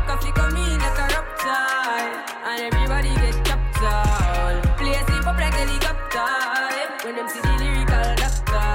[0.09, 2.09] Koffee come in like a rapture,
[2.49, 4.65] and everybody get captured.
[4.77, 8.65] Play sleep up like a helicopter when them see the lyrical doctor.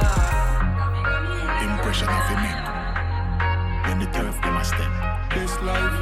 [1.67, 2.63] Impression of a man.
[3.89, 4.93] When the turf them a step.
[5.35, 5.99] Best life.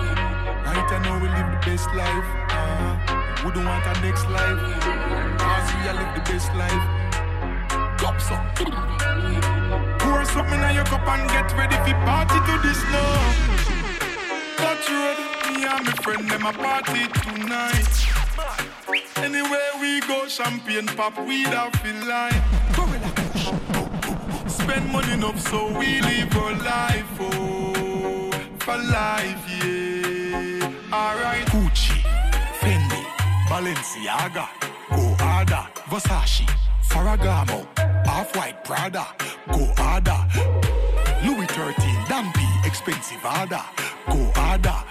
[0.68, 2.28] Right I know we live the best life.
[2.52, 3.00] Uh,
[3.46, 4.60] we don't want our next life.
[5.40, 7.03] Cause we a live the best life.
[8.04, 8.54] Cups up.
[9.98, 13.16] Pour something in your cup and get ready for party to this now.
[14.58, 17.94] Touch road, me and my friend them a party tonight.
[19.16, 22.42] Anywhere we go, champagne pop, we da feel like.
[24.50, 30.92] Spend money enough so we live our life, oh, for life, yeah.
[30.92, 31.46] Alright.
[31.46, 32.02] Gucci,
[32.60, 33.02] Fendi,
[33.48, 34.46] Balenciaga,
[34.90, 36.46] Go Ada, Versace,
[36.86, 37.66] Ferragamo,
[38.06, 39.06] Off-White Prada,
[39.52, 40.28] Go Ada,
[41.24, 41.74] Louis 13,
[42.08, 43.64] Dampy, expensive Ada,
[44.10, 44.84] Go Ada,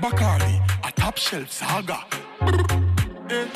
[0.00, 2.04] Bacardi, a top shelf saga.
[3.30, 3.46] Eh.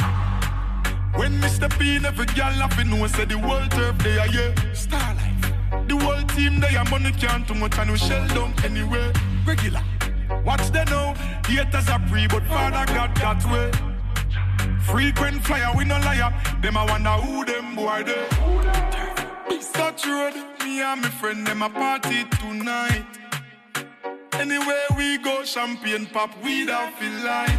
[1.16, 1.70] When Mr.
[1.78, 4.54] P every girl laughing, know say the world turf they are yeah.
[4.72, 5.14] Star.
[5.86, 9.12] The whole team they are money can't too much and we shell down anyway.
[9.46, 9.82] Regular.
[10.44, 11.14] Watch them now.
[11.46, 13.93] Haters are free, but Father God that way.
[14.86, 16.32] Frequent flyer, we no liar.
[16.60, 19.60] Them I wonder who them boy they.
[19.60, 23.04] Such road, me and my friend them a party tonight.
[24.34, 27.58] Anywhere we go, champagne pop, we don't feel like.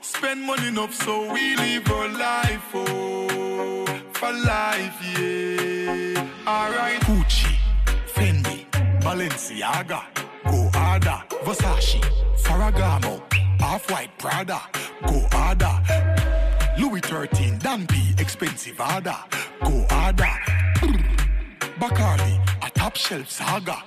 [0.00, 6.26] Spend money enough so we live our life, oh, for life, yeah.
[6.46, 7.00] Alright.
[7.02, 7.56] Gucci,
[8.14, 8.66] Fendi,
[9.00, 10.02] Balenciaga,
[10.44, 12.00] Go Ada, Versace,
[12.36, 13.20] Ferragamo,
[13.62, 14.60] Off-White Prada,
[15.06, 15.82] Go Ada,
[16.78, 19.24] Louis 13, Dampy, expensive Ada,
[19.64, 20.32] Go Ada,
[21.78, 23.82] Bacardi, a top shelf saga.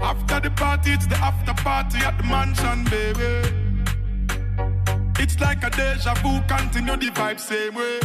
[0.00, 3.64] After the party, it's the after party at the mansion, baby.
[5.18, 8.00] It's like a deja vu, continue the vibe same way.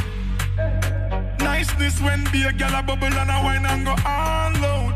[1.39, 4.88] Niceness when be a gal a bubble and a wine and go all out.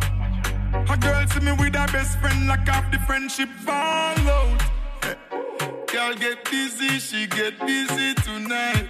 [0.73, 4.61] A girl see me with her best friend, like half the friendship fall out.
[5.87, 8.89] Girl get busy, she get busy tonight.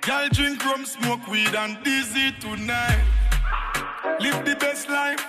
[0.00, 3.02] Girl drink rum, smoke weed and dizzy tonight.
[4.20, 5.24] Live the best life,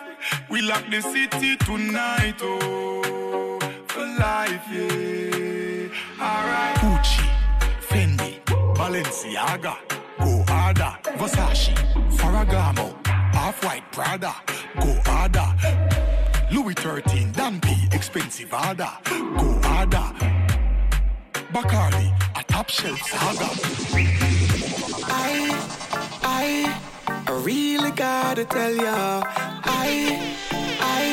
[0.50, 5.88] we lock the city tonight, oh, for life, yeah.
[6.20, 6.76] Alright.
[6.78, 7.28] Gucci,
[7.88, 8.40] Fendi,
[8.76, 9.76] Balenciaga,
[10.20, 10.44] Go
[11.18, 11.74] Versace,
[12.18, 13.01] Ferragamo,
[13.42, 14.36] Off-White Prada,
[14.80, 15.56] Go Ada,
[16.52, 20.14] Louis 13, Dampy, expensive Ada, Go Ada,
[21.52, 23.50] Bacardi, a top shelf saga.
[25.10, 25.34] I,
[26.22, 29.24] I, I really gotta tell ya.
[29.66, 29.90] I,
[30.80, 31.04] I,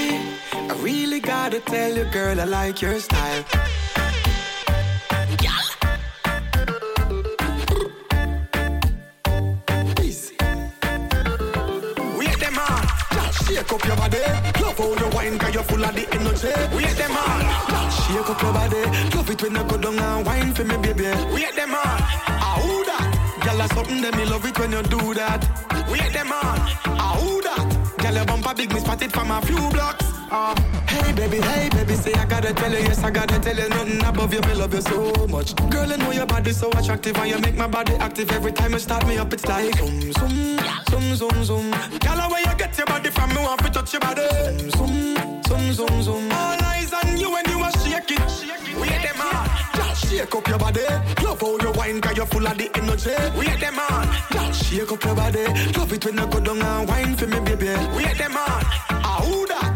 [0.52, 3.42] I really gotta tell you, girl, I like your style.
[13.48, 14.18] Shake up your body.
[14.60, 16.52] Love how you wine, cause you're full of the energy.
[16.76, 18.82] Wait them on, shake up your body.
[19.16, 21.08] Love it when you go down and wine for me, baby.
[21.32, 21.98] Wait them on,
[22.44, 23.40] ah who that?
[23.44, 25.40] Girl, that's something that me love it when you do that.
[25.90, 27.96] Wait them on, ah who that?
[27.98, 30.17] Girl, your bumper big, me spotted from a few blocks.
[30.30, 30.54] Uh,
[30.88, 34.04] hey baby, hey baby, say I gotta tell you, yes I gotta tell you, nothing
[34.04, 35.56] above you, me love you so much.
[35.70, 38.72] Girl, I know your body so attractive and you make my body active every time
[38.72, 39.32] you start me up.
[39.32, 40.58] It's like zoom, zoom,
[40.90, 41.70] zoom, zoom, zoom.
[42.00, 44.28] Girl, where you get your body from, me want to touch your body.
[44.76, 45.16] Zoom,
[45.46, 46.02] zoom, zoom, zoom.
[46.02, 46.32] zoom.
[46.32, 48.20] All eyes on you when you are shaking.
[48.78, 50.82] Wait them on, just shake up your body.
[51.24, 53.14] Love how you wine, cause you're full of the energy.
[53.38, 55.44] Wait them on, just shake up your body.
[55.76, 57.68] Love it when you go down and wine for me, baby.
[57.96, 59.67] Wait them on, ah who that?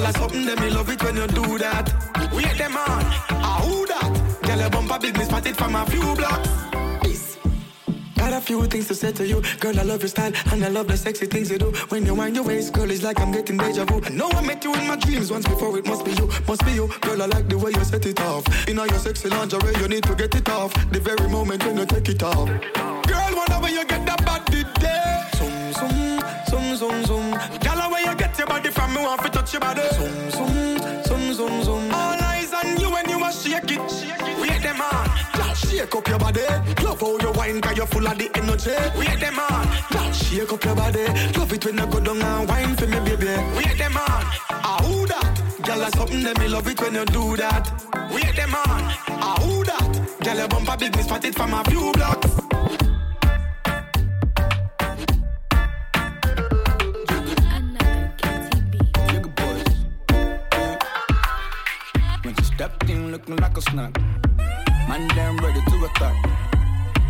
[0.00, 1.92] Girl, that's something that me love it when you do that.
[2.32, 3.04] We Wait them on,
[3.44, 4.40] ah who that?
[4.40, 7.36] Girl, your bumper big, me spotted from a few blocks.
[8.16, 9.42] Got a few things to say to you.
[9.58, 11.70] Girl, I love your style and I love the sexy things you do.
[11.90, 14.00] When you wind your waist, girl, it's like I'm getting deja vu.
[14.02, 16.64] I know I met you in my dreams once before, it must be you, must
[16.64, 16.88] be you.
[17.02, 18.44] Girl, I like the way you set it off.
[18.68, 20.72] In all your sexy lingerie, you need to get it off.
[20.92, 22.48] The very moment when you take it off.
[23.04, 25.28] Girl, whenever you get that body there.
[25.36, 27.19] Zoom, zoom, zoom, zoom, zoom.
[28.70, 29.82] Body from, me want to touch your body.
[29.92, 31.94] Zoom, zoom, zoom, zoom, zoom.
[31.94, 34.40] All eyes on you when you a shake it.
[34.40, 35.54] Wait them on.
[35.54, 36.42] Shake up your body.
[36.82, 38.70] Love how you wine, cause you're full of the energy.
[38.98, 40.12] Wait them on.
[40.12, 41.06] Shake up your body.
[41.38, 43.26] Love it when you go down and wine for me, baby.
[43.56, 44.24] Wait them on.
[44.50, 45.42] Ah, who that?
[45.64, 47.70] Girl, that's something that me love it when you do that.
[48.12, 48.82] Wait them on.
[49.08, 50.20] Ah, who that?
[50.24, 52.40] Girl, your bumper big, me spot it from a few blocks.
[62.60, 63.98] Stepped in looking like a snack.
[64.86, 66.14] Man, damn ready to attack.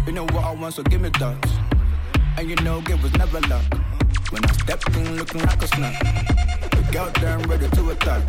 [0.07, 1.45] You know what I want, so give me that.
[2.39, 3.65] And you know, it was never luck.
[4.31, 6.01] When I stepped in looking like a snack.
[6.93, 8.23] Girl damn ready to attack.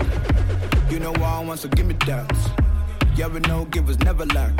[0.89, 2.35] You know what I want, so give me that.
[3.15, 4.53] Yeah, we know, give was never lack.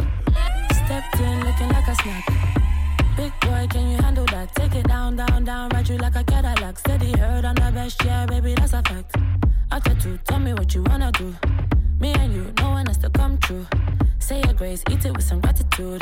[0.86, 2.28] Stepped in looking like a snack.
[3.18, 4.54] Big boy, can you handle that?
[4.54, 6.78] Take it down, down, down, ride you like a Cadillac.
[6.78, 9.16] Steady heard on the best, yeah, baby, that's a fact.
[9.72, 11.34] After two, tell me what you wanna do.
[12.02, 13.64] Me and you, no one has to come true.
[14.18, 16.02] Say your grace, eat it with some gratitude.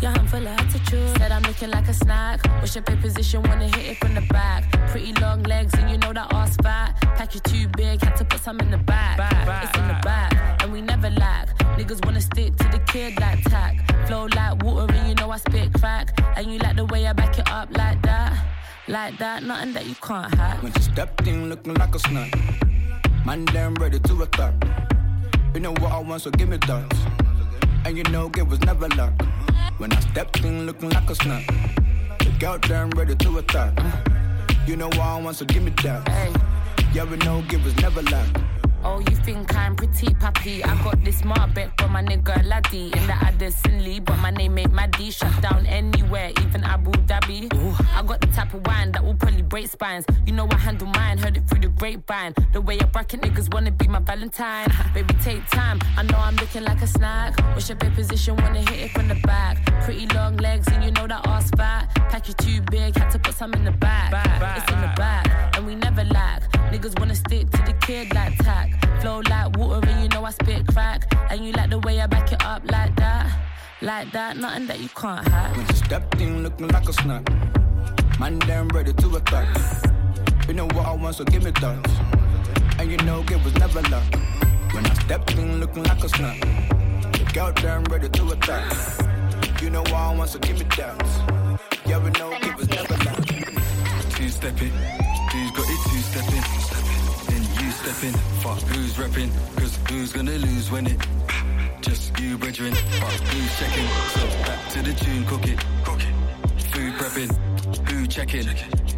[0.00, 1.18] Yeah, I'm full of attitude.
[1.18, 2.40] Said I'm looking like a snack.
[2.62, 4.70] Wish up in position, wanna hit it from the back.
[4.88, 6.96] Pretty long legs, and you know that ass fat.
[7.16, 9.18] Pack you too big, had to put some in the back.
[9.64, 11.48] It's in the back, and we never lack.
[11.76, 13.74] Niggas wanna stick to the kid like tack.
[14.06, 16.18] Flow like water, and you know I spit crack.
[16.38, 18.32] And you like the way I back it up like that.
[18.88, 20.62] Like that, nothing that you can't hack.
[20.62, 22.32] When she stepped in looking like a snack.
[23.26, 24.54] Man, damn ready to attack.
[25.54, 26.92] You know what I want, so give me that.
[27.84, 29.12] And you know it was never luck.
[29.78, 31.46] When I stepped in looking like a snack.
[32.18, 33.72] The girl damn ready to attack.
[34.66, 36.08] You know what I want, so give me that.
[36.92, 38.26] Yeah, we know it was never luck.
[38.86, 40.62] Oh, you think I'm pretty puppy?
[40.62, 44.58] I got this Marbeck from my nigga Laddie in the Addison Lee, but my name
[44.58, 45.10] ain't Maddie.
[45.10, 47.52] Shut down anywhere, even Abu Dhabi.
[47.54, 47.74] Ooh.
[47.94, 50.04] I got the type of wine that will probably break spines.
[50.26, 52.34] You know I handle mine, heard it through the grapevine.
[52.52, 54.68] The way I bracket niggas wanna be my Valentine.
[54.92, 55.80] Baby, take time.
[55.96, 57.34] I know I'm looking like a snack.
[57.54, 59.64] Wish your big position, wanna hit it from the back.
[59.84, 61.88] Pretty long legs, and you know that ass fat.
[62.10, 64.12] Pack you too big, had to put some in the back.
[64.58, 66.42] It's in the back, and we never lack.
[66.74, 68.68] Niggas wanna stick to the kid like tack.
[69.00, 71.06] Flow like water, and you know I spit crack.
[71.30, 73.32] And you like the way I back it up like that.
[73.80, 75.56] Like that, nothing that you can't hack.
[75.56, 77.22] When she stepped in looking like a snack.
[78.18, 79.46] Man, damn ready to attack.
[80.48, 82.80] You know what I want, so give me that.
[82.80, 84.12] And you know it was never luck.
[84.72, 86.40] When I stepped in looking like a snack.
[86.40, 88.66] The girl damn ready to attack.
[89.62, 91.60] You know what I want, so give me that.
[91.86, 93.24] Yeah, we know it was never luck.
[94.16, 94.72] Two stepping,
[95.34, 96.44] who's got it two stepping?
[97.28, 99.30] Then you stepping, fuck who's repping?
[99.56, 101.00] Cause who's gonna lose when it?
[101.80, 103.88] Just you, brethren, fuck who's checking?
[104.14, 106.14] So back to the tune, cook it, cook it.
[106.72, 108.46] Food prepping, who checking?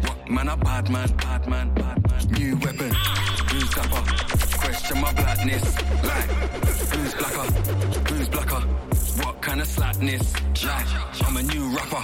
[0.05, 2.27] What man, a bad man, bad man, bad man.
[2.31, 2.91] New weapon,
[3.49, 4.03] who's dapper?
[4.57, 6.29] Question my blackness, like
[6.93, 7.51] who's blacker?
[8.13, 8.61] Who's blacker?
[9.23, 10.33] What kind of slackness?
[10.63, 10.87] Like
[11.25, 12.03] I'm a new rapper,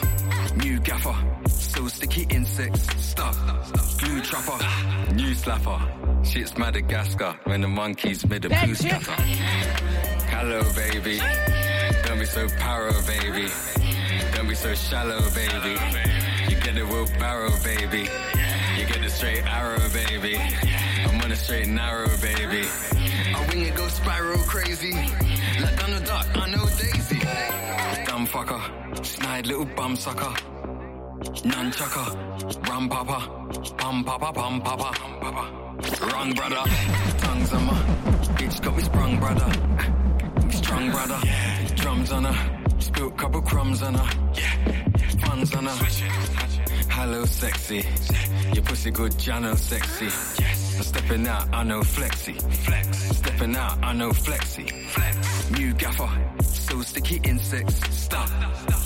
[0.57, 1.15] new gaffer.
[1.75, 3.35] So sticky insects, stuff,
[3.99, 4.59] glue trapper,
[5.15, 6.23] new slapper.
[6.23, 9.11] Shit's Madagascar when the monkeys made a poo scatter.
[10.29, 11.19] Hello, baby.
[12.05, 13.49] Don't be so paro, baby.
[14.35, 15.71] Don't be so shallow, baby.
[16.47, 18.07] You get the wheelbarrow, baby.
[18.77, 20.37] You get the straight arrow, baby.
[20.37, 22.67] I'm on a straight narrow, baby.
[23.35, 24.93] I wing it, go spiral crazy.
[24.93, 27.19] Like the dark, I know Daisy.
[28.05, 30.35] Dumb fucker, snide little bum sucker.
[31.23, 33.19] Nunchucker, rum papa,
[33.77, 34.91] pum papa, pum papa.
[36.11, 36.63] Wrong brother,
[37.17, 37.73] tongues on my
[38.37, 39.49] bitch got me sprung, brother.
[40.51, 41.19] Strong brother,
[41.75, 44.09] drums on her, spilt couple crumbs on her,
[45.19, 45.85] funds on her.
[46.89, 47.85] Hello, sexy,
[48.53, 50.05] your pussy good, Jano sexy.
[50.05, 52.33] I'm stepping out, I know flexy.
[52.33, 53.17] Flex.
[53.17, 54.67] Stepping out, I know flexy.
[54.87, 55.51] Flex.
[55.51, 56.09] New gaffer,
[56.43, 57.79] so sticky insects.
[57.95, 58.29] Stop.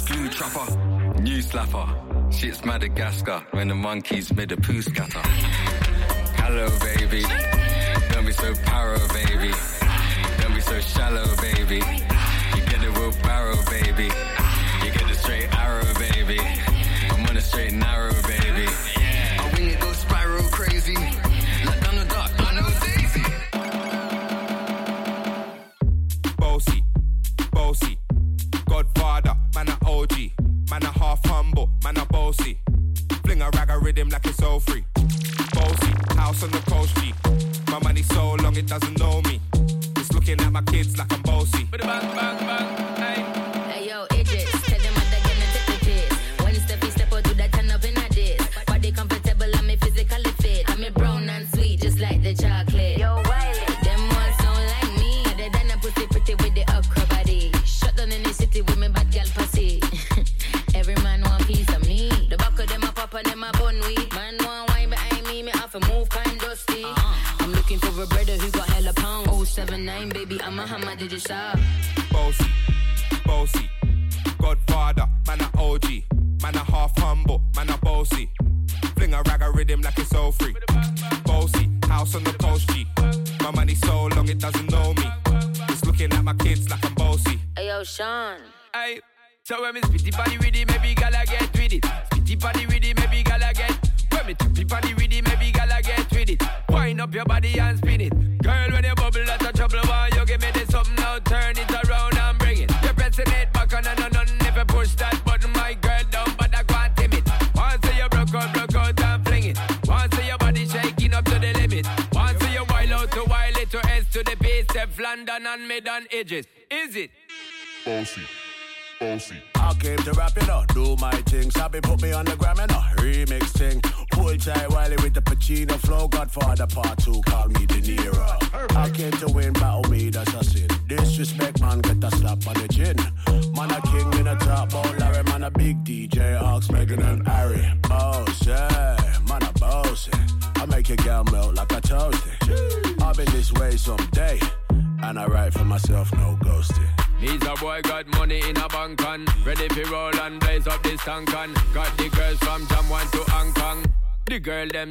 [0.07, 2.33] Glue trapper, new slapper.
[2.33, 5.21] Shit's Madagascar when the monkeys made a poo scatter.
[6.41, 7.23] Hello, baby.
[8.13, 9.51] Don't be so paro, baby.
[10.41, 11.75] Don't be so shallow, baby.
[11.75, 14.09] You get the wheelbarrow, baby.
[14.85, 16.39] You get the straight arrow, baby.
[17.11, 18.13] I'm on a straight narrow,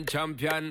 [0.09, 0.71] champion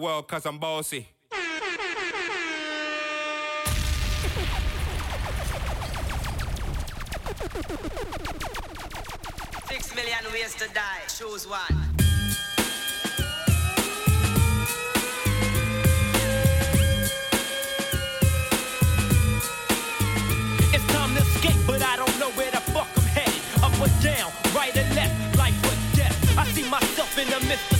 [0.00, 1.08] world cause I'm bossy.
[9.68, 11.02] Six million ways to die.
[11.06, 11.60] Choose one.
[20.72, 23.42] It's time to escape, but I don't know where the fuck I'm headed.
[23.62, 26.38] Up or down, right or left, life or death.
[26.38, 27.79] I see myself in the midst of smoke.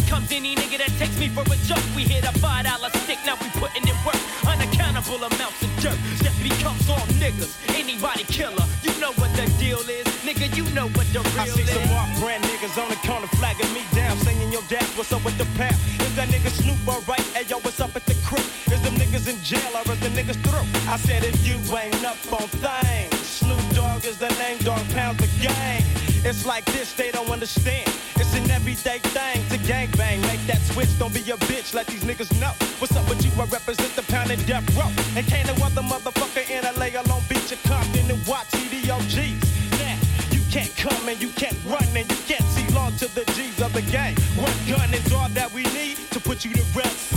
[0.00, 1.82] becomes any nigga that takes me for a joke.
[1.94, 4.18] We hit a five dollar stick, now we putting in work.
[4.46, 5.98] Unaccountable amounts of dirt.
[6.22, 7.52] Death becomes all niggas.
[7.74, 10.06] Anybody killer, you know what the deal is.
[10.22, 11.70] Nigga, you know what the real I see is.
[11.70, 15.24] some off brand niggas on the corner flagging me down, singing your dad, what's up
[15.24, 15.74] with the pal?
[16.06, 17.26] Is that nigga Snoop alright?
[17.34, 18.44] Hey yo, what's up at the crib?
[18.70, 20.66] Is them niggas in jail or is the niggas through?
[20.90, 25.18] I said if you ain't up on things, Snoop Dogg is the name, dog pound
[25.18, 25.82] the gang.
[26.24, 27.88] It's like this, they don't understand.
[28.16, 30.20] It's an everyday thing to gang bang.
[30.22, 32.52] Make that switch, don't be a bitch, let these niggas know.
[32.80, 33.30] What's up with you?
[33.40, 34.90] I represent the pound and death row.
[35.16, 39.40] And can't no other motherfucker in LA alone beat your Compton and watch EDOGs.
[39.78, 39.98] Now,
[40.30, 43.60] you can't come and you can't run and you can't see long to the G's
[43.62, 44.16] of the gang.
[44.36, 47.14] One gun is all that we need to put you to rest.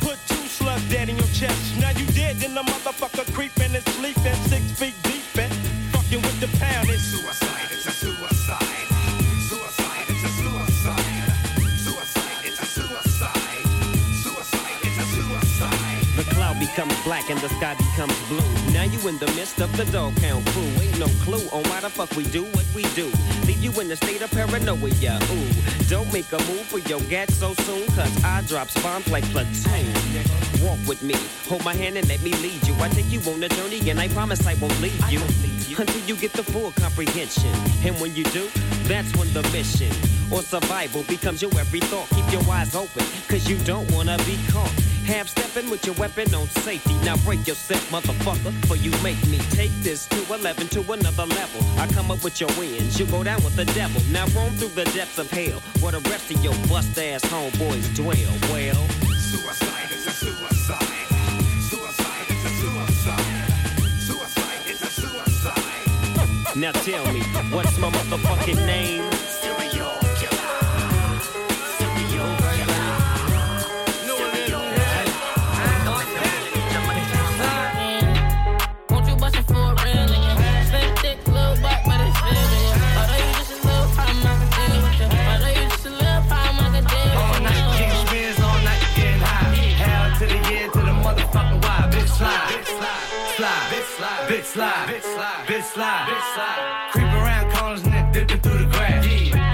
[0.00, 1.75] Put two slugs dead in your chest.
[17.26, 18.72] Black and the sky becomes blue.
[18.72, 20.62] Now you in the midst of the dog pound crew.
[20.80, 23.10] Ain't no clue on why the fuck we do what we do.
[23.46, 25.18] Leave you in a state of paranoia.
[25.32, 29.24] Ooh, don't make a move for your gat so soon, cause I drop bombs like
[29.24, 29.86] platoon.
[30.62, 31.14] Walk with me,
[31.48, 32.74] hold my hand and let me lead you.
[32.80, 35.20] I take you on a journey and I promise I won't leave you
[35.78, 37.50] until you get the full comprehension.
[37.84, 38.48] And when you do,
[38.86, 39.90] that's when the mission
[40.30, 42.08] or survival becomes your every thought.
[42.10, 44.70] Keep your eyes open, cause you don't wanna be caught.
[45.04, 46.94] Half stepping with your weapon on safety.
[47.04, 51.60] Now break yourself, motherfucker, for you make me take this to 11 to another level.
[51.78, 54.02] I come up with your wins, you go down with the devil.
[54.10, 57.94] Now roam through the depths of hell, where the rest of your bust ass homeboys
[57.94, 58.34] dwell.
[58.52, 58.88] Well,
[59.30, 60.55] Suicide is a suicide.
[66.56, 67.20] Now tell me,
[67.52, 69.04] what's my motherfucking name?
[93.96, 96.88] Slide, bitch slide, bitch slide, bitch slide, bitch slide.
[96.92, 99.06] Creep around corners and then dipping through the grass.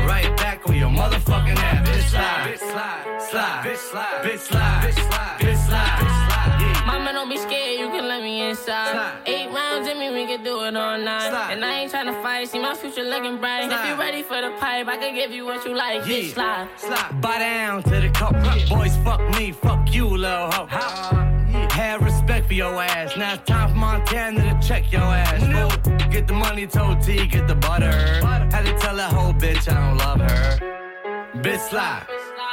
[0.07, 1.89] Right back on your motherfucking ass.
[1.89, 6.59] Bitch slide, bitch slide, slide, bitch slide, bitch slide, bitch slide, bitch slide, bitch slide.
[6.61, 6.87] Yeah.
[6.87, 9.23] Mama, don't be scared, you can let me inside.
[9.27, 11.33] Eight rounds in me, we can do it all night.
[11.53, 13.71] And I ain't tryna fight, see my future looking bright.
[13.71, 16.03] If you ready for the pipe, I can give you what you like.
[16.03, 16.69] Bitch, slide.
[16.77, 17.21] slide.
[17.21, 18.35] Buy down to the cup.
[18.69, 21.42] Boys, fuck me, fuck you, little hoe.
[21.83, 23.17] Have respect for your ass.
[23.17, 25.43] Now it's time for Montana to check your ass.
[25.43, 25.99] Fool.
[26.11, 27.91] Get the money, told T, get the butter.
[27.91, 31.41] Had to tell that whole bitch I don't love her.
[31.43, 32.07] Bitch slide,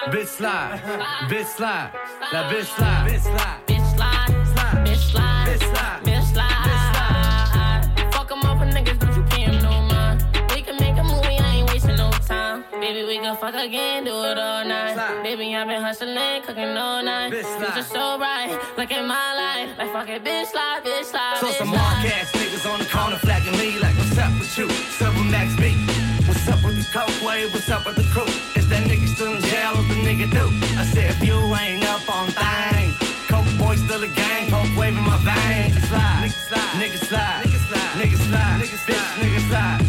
[0.07, 0.79] bitch slide,
[1.29, 1.91] bitch slide,
[2.31, 3.68] that bitch slide, bitch slide.
[12.89, 14.97] Baby, we can fuck again, do it all night.
[15.21, 17.31] Baby, I've been hustling, cooking all night.
[17.31, 17.73] Bitch slide.
[17.73, 18.49] Future so right.
[18.77, 19.77] look at my life.
[19.77, 21.77] Like fuck it, bitch slide, bitch slide, So bitch some slide.
[21.77, 24.65] mark ass niggas on the corner flagging me like, what's up with you?
[24.65, 25.77] What's up with Max B?
[26.25, 27.53] What's up with the coke wave?
[27.53, 28.25] What's up with the crew?
[28.57, 29.77] Is that nigga still in jail?
[29.77, 30.49] What the nigga do?
[30.81, 32.97] I said, if you ain't up on things,
[33.29, 35.77] coke boy still a gang, coke wave in my veins.
[35.93, 39.88] Slide, nigga slide, nigga slide, nigga slide, nigga slide, nigga slide, nigga slide.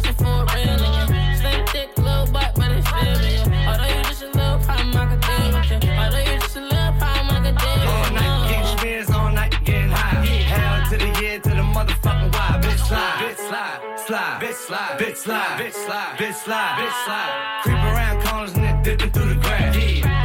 [0.00, 1.36] Won't you bust it for real?
[1.36, 3.68] Slim thick, little butt, but it's still big.
[3.68, 5.92] Although you just a little problem, I can deal with you.
[5.92, 9.64] Although you just a little problem, I can deal All night getting spins, all night
[9.64, 10.24] getting high.
[10.24, 12.60] Hell to the year, to the motherfucking why.
[12.62, 17.60] Bitch slide, bitch slide, slide, bitch slide, bitch slide, bitch slide, bitch slide, bitch slide.
[17.62, 19.76] Creep around corners and dipping through the grass.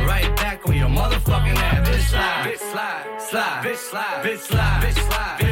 [0.07, 1.89] Right back on your motherfucking ass.
[1.89, 5.44] Bitch slide, bitch slide, slide, bitch slide, bitch slide, bitch slide, bitch slide, bitch slide.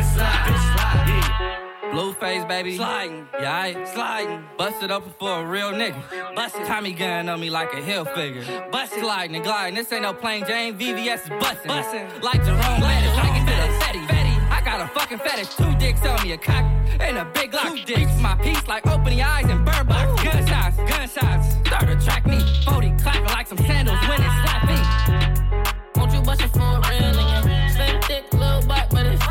[1.93, 1.99] Yeah.
[1.99, 2.75] Blueface, baby.
[2.75, 3.27] Sliding.
[3.39, 4.43] Yeah, I sliding.
[4.57, 6.35] Busted up for a real nigga.
[6.35, 6.65] Busted.
[6.65, 8.43] Tommy gun on me like a hill figure.
[8.71, 8.99] Busted.
[8.99, 9.75] Sliding and gliding.
[9.75, 10.77] This ain't no plain Jane.
[10.77, 11.67] VVS is busting.
[11.67, 12.07] Busting.
[12.21, 13.15] Like Jerome Bettis.
[13.15, 14.49] Like feel a fetty.
[14.49, 15.55] I got a fucking fetish.
[15.55, 16.31] Two dicks on me.
[16.33, 16.65] A cock
[16.99, 17.67] and a big lock.
[17.67, 18.17] Two dicks.
[18.19, 20.23] My piece like opening eyes and bird box.
[20.23, 20.77] Gunshots.
[20.77, 21.55] Gunshots.
[21.67, 22.39] Start to track me.
[22.65, 25.83] 40 clapping like some sandals when it's slap me.
[25.95, 27.71] Won't you bust it for a real nigga?
[27.71, 29.22] Slim thick, little butt, but it's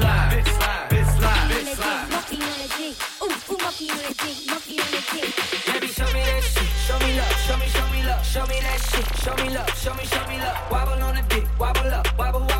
[0.00, 2.96] slide, slide, slide, slide, on dick.
[3.22, 3.92] Ooh, ooh, on dick.
[3.92, 5.30] On dick.
[5.96, 6.68] Show me that shit.
[6.86, 7.36] Show me love.
[7.46, 8.24] Show me, show me love.
[8.24, 9.06] Show me that shit.
[9.22, 9.70] Show me love.
[9.76, 10.70] Show me, show me love.
[10.70, 11.46] Wobble on the dick.
[11.58, 12.18] Wobble up.
[12.18, 12.59] Wobble, up.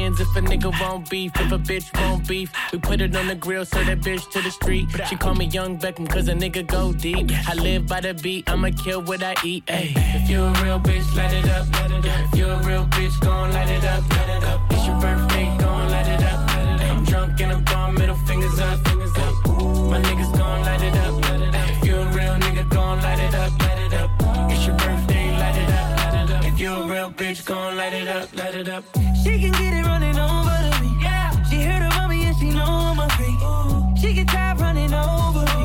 [0.00, 3.34] If a nigga won't beef, if a bitch won't beef, we put it on the
[3.34, 4.88] grill, send that bitch to the street.
[5.08, 7.30] She call me Young Beckham, cause a nigga go deep.
[7.48, 9.64] I live by the beat, I'ma kill what I eat.
[9.68, 9.92] Ay.
[9.96, 11.66] If you a real bitch, light it up.
[12.32, 14.60] If you a real bitch, gon' light it up, light it up.
[14.70, 16.50] It's your birthday, gon' light it up.
[16.50, 18.78] I'm drunk and I'm throwing middle fingers up.
[19.90, 21.14] My niggas gon' light it up.
[21.76, 24.10] If you a real nigga, gon' light it up, light it up.
[24.50, 25.09] It's your birthday,
[26.60, 28.84] you a real bitch, gon' light it up, light it up.
[29.24, 30.90] She can get it running over to me.
[31.00, 31.30] Yeah.
[31.44, 33.98] She heard about me and she know I'm a freak.
[33.98, 35.59] She get tired running over me.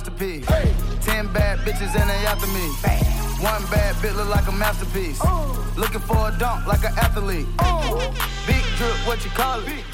[0.00, 0.46] Masterpiece.
[1.04, 2.68] Ten bad bitches and they after me.
[3.44, 5.20] One bad bitch look like a masterpiece.
[5.76, 7.46] Looking for a dunk like an athlete.
[8.46, 9.84] Big drip, what you call it?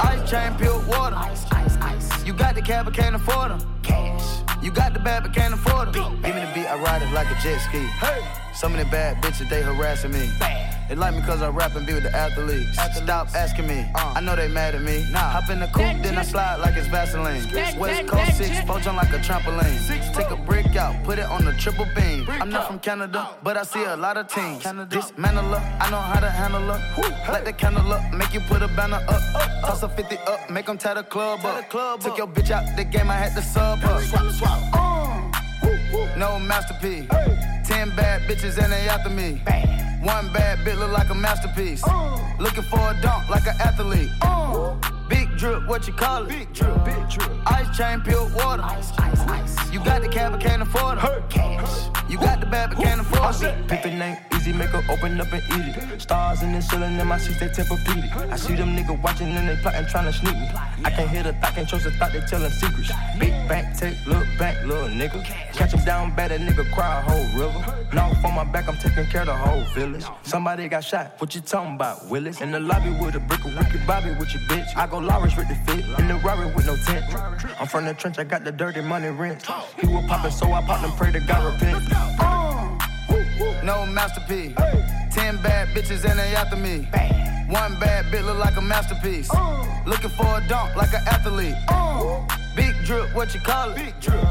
[0.00, 1.16] Ice chain, pure water.
[1.16, 2.26] Ice, ice, ice.
[2.26, 3.75] You got the cab, but can't afford them.
[3.86, 4.42] Cash.
[4.62, 6.20] You got the bad, but can't afford them.
[6.22, 7.78] Give me the beat, I ride it like a jet ski.
[7.78, 8.20] Hey.
[8.54, 10.30] So many bad bitches, they harassing me.
[10.38, 10.66] Bad.
[10.88, 12.78] They like me cause I rap and be with the athletes.
[12.94, 15.04] Stop asking me, I know they mad at me.
[15.10, 15.18] Nah.
[15.18, 17.42] Hop in the coupe, then I slide like it's Vaseline.
[17.76, 19.76] West Coast 6, four jump like a trampoline.
[19.78, 22.24] Six, Take a brick out, put it on the triple beam.
[22.28, 24.62] I'm not from Canada, but I see a lot of teams.
[24.88, 27.32] Dismantle her, I know how to handle her.
[27.32, 29.22] Light the candle up, make you put a banner up.
[29.62, 31.68] Toss a 50 up, make them tie the club up.
[32.00, 34.00] Took your bitch out the game, I had to sub her.
[34.72, 37.08] Uh, no masterpiece.
[37.66, 39.42] Ten bad bitches and they after me.
[40.02, 41.82] One bad bitch look like a masterpiece.
[41.84, 42.18] Uh.
[42.38, 44.10] Looking for a dunk like an athlete.
[44.22, 44.74] Uh.
[45.08, 46.28] Big drip, what you call it?
[46.28, 47.30] Big drip, big drip.
[47.46, 48.62] Ice chain, pure water.
[48.62, 49.72] Ice, ice, ice.
[49.72, 51.30] You got the cab, but can't afford it.
[51.30, 51.88] Cash.
[52.08, 53.68] You got the bad, but can't afford it.
[53.68, 56.00] The name, easy, make her open up and eat it.
[56.00, 58.32] Stars in the ceiling in my seats, they Tempur-Pedic.
[58.32, 60.48] I see them niggas watching and they plotting, trying to sneak me.
[60.84, 62.92] I can't hear the thought, can't trust the thought, they telling secrets.
[63.18, 65.24] Big back, take, look back, little nigga.
[65.52, 67.86] Catch him down bad, that nigga cry a whole river.
[67.92, 70.04] Now on my back, I'm taking care of the whole village.
[70.22, 72.40] Somebody got shot, what you talking about, Willis?
[72.40, 74.76] In the lobby with a brick wicked Bobby with your bitch.
[74.76, 77.04] I go With the fit, in the Rari with no tent.
[77.60, 79.44] I'm from the trench, I got the dirty money rent.
[79.78, 81.82] He was popping, so I popped and pray to God repent.
[83.64, 84.54] No masterpiece.
[85.12, 86.88] Ten bad bitches and they after me.
[87.52, 89.28] One bad bitch look like a masterpiece.
[89.84, 91.56] Looking for a dunk like an athlete.
[92.54, 93.76] Big drip, what you call it?
[93.76, 94.24] Big drip.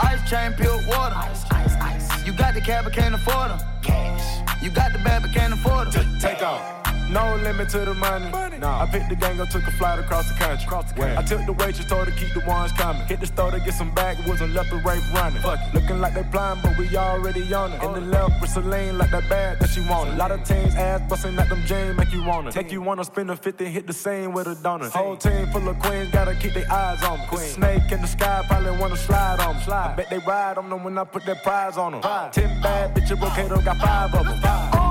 [0.00, 1.14] Ice chain, pure water.
[1.14, 2.26] Ice, ice, ice.
[2.26, 3.60] You got the cab, but can't afford them.
[3.82, 4.62] Cash.
[4.62, 6.18] You got the bad, but can't afford them.
[6.18, 6.81] Take off.
[7.12, 8.30] No limit to the money.
[8.58, 8.82] Nah.
[8.82, 10.66] I picked the gang up, took a flight across the country.
[10.96, 11.18] Where?
[11.18, 13.06] I took the waitress, told her keep the ones coming.
[13.06, 15.42] Hit the store to get some backwoods and left the rape running.
[15.42, 15.74] Fuck it.
[15.74, 17.82] Looking like they blind, but we already on it.
[17.82, 20.14] In the left with Celine, like that bag that she wanted.
[20.14, 22.50] A lot of teams ass busting at them jeans, make you wanna.
[22.50, 24.90] Take you wanna spend a 50, hit the same with a donut.
[24.90, 27.26] Whole team full of queens, gotta keep their eyes on me.
[27.30, 29.62] The snake in the sky probably wanna slide on me.
[29.72, 32.02] I bet they ride on them when I put that prize on them.
[32.32, 34.81] Ten bad bitches, Brocato got five of them.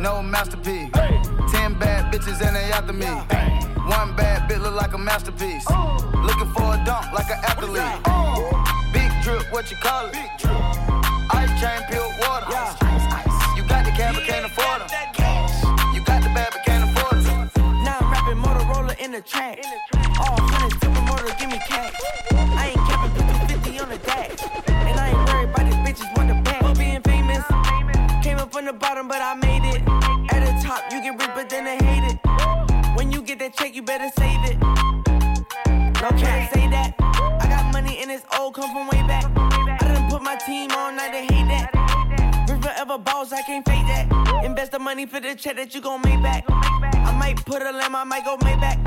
[0.00, 0.90] No masterpiece.
[1.50, 3.06] Ten bad bitches and they after me.
[3.06, 5.64] One bad bitch look like a masterpiece.
[6.14, 8.00] Looking for a dunk like an athlete.
[8.92, 10.16] Big drip, what you call it?
[11.30, 12.46] Ice chain, pure water.
[13.56, 15.94] You got the cab, but can't afford them.
[15.94, 17.50] You got the bad, but can't afford them.
[17.84, 19.58] Now I'm rapping Motorola in the track.
[20.18, 21.94] All hundreds, supermoto, give me cash.
[22.32, 24.42] I ain't capping, put 250 on the dash.
[24.68, 25.65] And I ain't worried about
[28.56, 29.82] from the bottom, but I made it.
[30.32, 32.96] At the top, you get rich, but then they hate it.
[32.96, 34.58] When you get that check, you better save it.
[36.00, 36.94] No can't say that.
[37.42, 39.24] I got money and it's old, come from way back.
[39.36, 42.46] I done put my team on, now they hate that.
[42.48, 44.42] River ever balls, I can't fake that.
[44.42, 46.44] Invest the money for the check that you gon' make back.
[46.48, 48.78] I might put a lamb, I might go make back.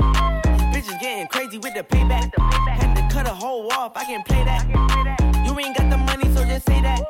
[0.72, 2.34] Bitches getting crazy with the payback.
[2.66, 5.29] Had to cut a hole off, I can't play that.
[5.62, 7.04] Ain't got the money, so just say that.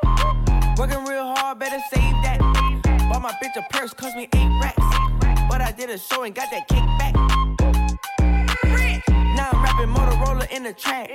[0.77, 2.39] Working real hard, better save that.
[3.09, 4.83] Bought my bitch a purse, cost me eight racks.
[5.47, 7.13] But I did a show and got that kickback.
[9.37, 11.11] Now I'm rapping Motorola in the track.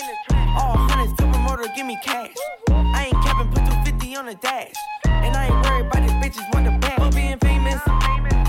[0.56, 2.32] All hundreds, supermoto, give me cash.
[2.70, 4.72] I ain't capping, put 250 on the dash.
[5.04, 6.98] And I ain't worried about these bitches want the bag.
[6.98, 7.82] For being famous,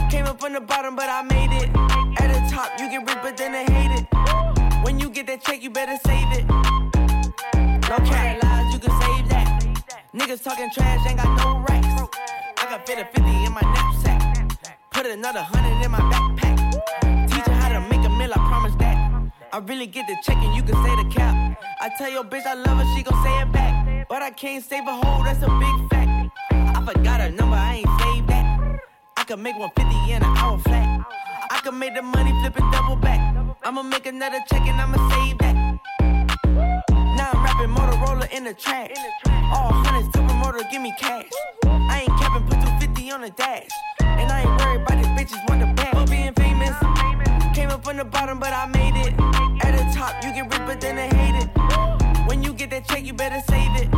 [0.10, 1.70] came up from the bottom, but I made it.
[2.22, 4.86] At the top, you get rich, but then they hate it.
[4.86, 7.07] When you get that check, you better save it.
[7.90, 9.64] No cat lies, you can save that.
[10.14, 11.88] Niggas talking trash, ain't got no racks.
[12.58, 14.60] I got fit a 50 in my knapsack.
[14.92, 17.30] Put another hundred in my backpack.
[17.32, 18.98] Teach her how to make a meal, I promise that.
[19.54, 21.58] I really get the check and you can say the cap.
[21.80, 24.10] I tell your bitch I love her, she gon' say it back.
[24.10, 26.32] But I can't save a hoe, that's a big fact.
[26.52, 28.82] I forgot her number, I ain't saved that.
[29.16, 31.08] I can make 150 in an hour flat.
[31.52, 33.22] I can make the money flip and double back.
[33.64, 35.57] I'ma make another check and I'ma save that.
[37.60, 38.92] I'm Motorola in the track.
[39.26, 41.26] All hundreds, supermoto, give me cash.
[41.66, 43.68] I ain't capping, put 250 on the dash.
[44.02, 45.96] And I ain't worried about these bitches want the bag.
[45.96, 46.76] For being famous,
[47.56, 49.14] came up from the bottom, but I made it.
[49.66, 52.28] At the top, you get rich, but then they hate it.
[52.28, 53.90] When you get that check, you better save it.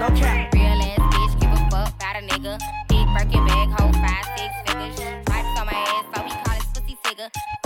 [0.00, 0.54] No cap.
[0.54, 2.58] Real ass bitch, give a fuck about a nigga.
[2.88, 4.96] Big Birkin bag, hold five, six figures.
[4.96, 7.63] Stripes on my ass, so he call his pussy figure.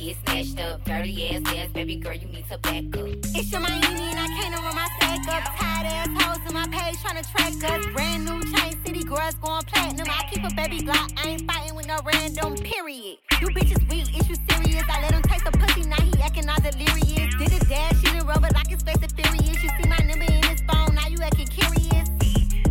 [0.00, 0.84] Get snatched up.
[0.84, 3.08] Dirty ass ass, baby girl, you need to back up.
[3.36, 5.42] It's your Miami and I can't run my sack up.
[5.56, 7.86] Tired ass hoes in my page trying to track us.
[7.92, 10.06] Brand new chain city girls going platinum.
[10.08, 13.18] I keep a baby Glock, I ain't fighting with no random period.
[13.40, 14.84] You bitches weak, is you serious?
[14.88, 17.34] I let him taste the pussy, now he acting all delirious.
[17.36, 19.62] Did a dash, she did rubber like his face is furious.
[19.62, 22.08] You see my number in his phone, now you acting curious.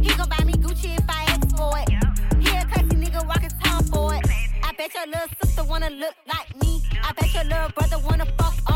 [0.02, 1.90] He gon' buy me Gucci if I ask for it.
[2.42, 4.26] He a classy nigga walking town for it.
[4.64, 6.49] I bet your little sister wanna look like
[7.20, 8.69] bet your little brother wanna fuck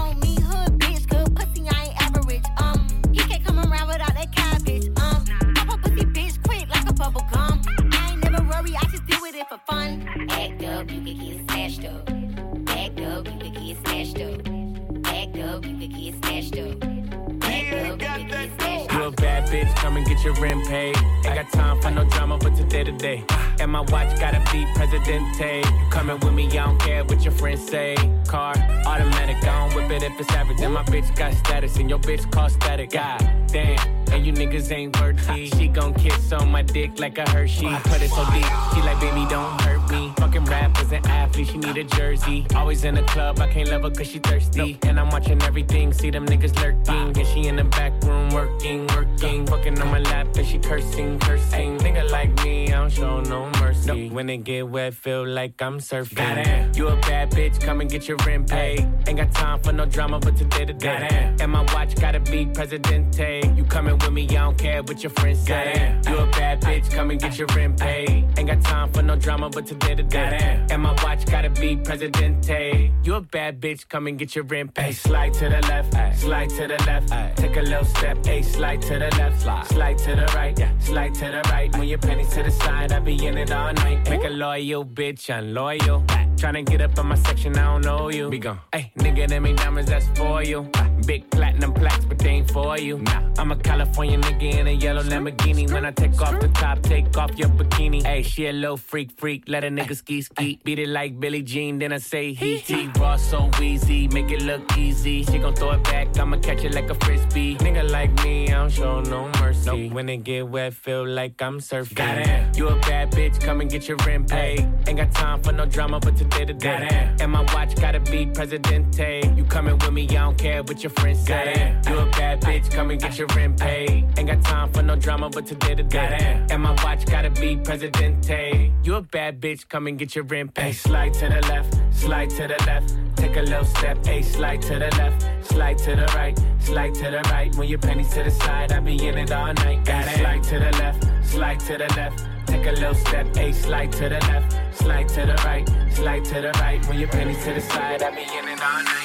[19.54, 20.98] bitch, come and get your rent paid.
[21.26, 23.24] Ain't got time for no drama, but today to day.
[23.60, 25.60] And my watch gotta be Presidente.
[25.60, 27.96] You coming with me, I don't care what your friends say.
[28.28, 28.56] Car,
[28.88, 30.60] automatic, I don't whip it if it's average.
[30.62, 32.92] And my bitch got status, and your bitch call static.
[32.92, 33.78] God damn,
[34.12, 35.50] and you niggas ain't worthy.
[35.52, 37.68] She gon' kiss on my dick like a Hershey.
[37.84, 40.14] Put it so deep, she like, baby, don't hurt me.
[40.18, 42.48] Fucking rappers and athletes, she need a jersey.
[42.56, 44.80] Always in the club, I can't love her cause she thirsty.
[44.84, 47.16] And I'm watching everything, see them niggas lurking.
[47.20, 49.13] And she in the back room working, working.
[49.24, 51.78] Fucking on my lap and she cursing, cursing.
[51.78, 54.10] Nigga like me, I don't show no mercy.
[54.10, 56.16] When it get wet, feel like I'm surfing.
[56.16, 58.86] Goddamn, you a bad bitch, come and get your rent paid.
[59.08, 61.34] Ain't got time for no drama, but today to day.
[61.40, 63.50] And my watch gotta be Presidente.
[63.56, 65.98] You coming with me, I don't care what your friends say.
[66.06, 68.28] You a bad bitch, come and get your rent paid.
[68.38, 70.66] Ain't got time for no drama, but today to day.
[70.70, 72.92] And my watch gotta be Presidente.
[73.04, 74.96] You a bad bitch, come and get your rent paid.
[74.96, 77.38] Slide to the left, slide to the left.
[77.38, 80.72] Take a little step, hey, slide to the left, slide to the right, yeah.
[80.80, 81.76] slide to the right.
[81.76, 84.10] Move your pennies to the side, I be in it all night.
[84.10, 86.04] Make a loyal bitch, I'm loyal.
[86.36, 88.30] Tryna get up on my section, I don't know you.
[88.30, 88.60] Be gone.
[88.74, 90.70] Hey, nigga, them ain't diamonds, that's for you.
[90.76, 92.98] Ah, Big platinum plaques, but they ain't for you.
[93.00, 93.24] Nah.
[93.38, 95.72] I'm a California nigga in a yellow Lamborghini.
[95.72, 98.04] When I take off the top, take off your bikini.
[98.06, 99.44] Hey, she a little freak, freak.
[99.48, 100.60] Let a nigga ski ski.
[100.64, 102.90] Beat it like Billie Jean, then I say he he.
[103.00, 105.24] Raw so easy, make it look easy.
[105.24, 107.58] She gon' throw it back, I'ma catch it like a frisbee.
[107.58, 109.90] Nigga like me, I don't show no mercy.
[109.90, 111.96] When it get wet, feel like I'm surfing.
[111.96, 114.62] Goddamn, you a bad bitch, come and get your rent paid.
[114.88, 117.14] Ain't got time for no drama, but today to day.
[117.20, 119.34] And my watch gotta be Presidente.
[119.36, 121.76] You coming with me, I don't care what your friends say.
[121.88, 124.06] You a bad bitch, come and get your rent paid.
[124.18, 126.46] Ain't got time for no drama, but today to day.
[126.50, 128.72] And my watch gotta be Presidente.
[128.84, 130.74] You a bad bitch, come and get your rent paid.
[130.74, 132.96] Slide to the left, slide to the left.
[133.16, 137.04] Take a little step, a slide to the left, slide to the right, slide to
[137.04, 137.56] the right.
[137.56, 139.86] When your pennies to the side, I be in it all night.
[139.86, 140.18] Got it.
[140.18, 142.26] Slide to the left, slide to the left.
[142.48, 146.42] Take a little step, a slide to the left, slide to the right, slide to
[146.42, 146.86] the right.
[146.88, 149.03] When your pennies to the side, I be in it all night.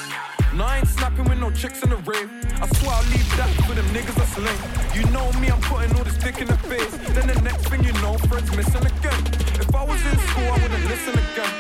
[0.59, 2.29] No, I ain't snapping with no chicks in the rave.
[2.61, 4.59] I swear I'll leave that for them niggas that's lame.
[4.93, 6.91] You know me, I'm putting all this dick in the face.
[7.15, 9.23] Then the next thing you know, Fred's missing again.
[9.55, 11.53] If I was in school, I wouldn't listen again.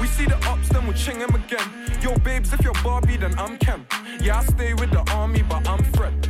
[0.00, 1.68] We see the ups, then we'll ching him again.
[2.00, 3.84] Yo, babes, if you're Barbie, then I'm Ken.
[4.22, 6.29] Yeah, I stay with the army, but I'm Fred.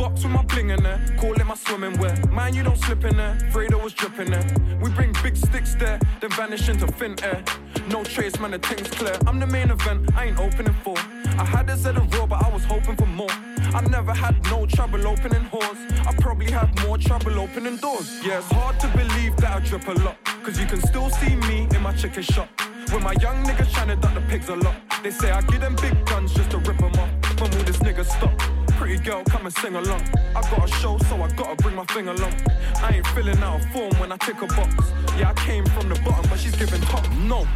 [0.00, 2.16] Box with my bling in there, call it my swimming wear.
[2.32, 4.46] Man, you don't slip in there, Fredo was dripping there.
[4.80, 7.44] We bring big sticks there, then vanish into thin air.
[7.90, 9.14] No trace, man, the thing's clear.
[9.26, 10.96] I'm the main event, I ain't opening for.
[10.96, 13.30] I had this at a raw, but I was hoping for more.
[13.74, 15.78] I never had no trouble opening doors.
[16.06, 18.24] I probably have more trouble opening doors.
[18.24, 20.16] Yeah, it's hard to believe that I drip a lot.
[20.42, 22.48] Cause you can still see me in my chicken shop.
[22.90, 24.76] With my young niggas tryna duck the pigs a lot.
[25.02, 27.10] They say I give them big guns just to rip them off.
[27.38, 28.32] When will this nigga stop?
[28.80, 30.00] Pretty girl, come and sing along.
[30.34, 32.32] I got a show, so I gotta bring my thing along.
[32.76, 34.74] I ain't filling out a form when I tick a box.
[35.18, 37.06] Yeah, I came from the bottom, but she's giving top.
[37.28, 37.46] No,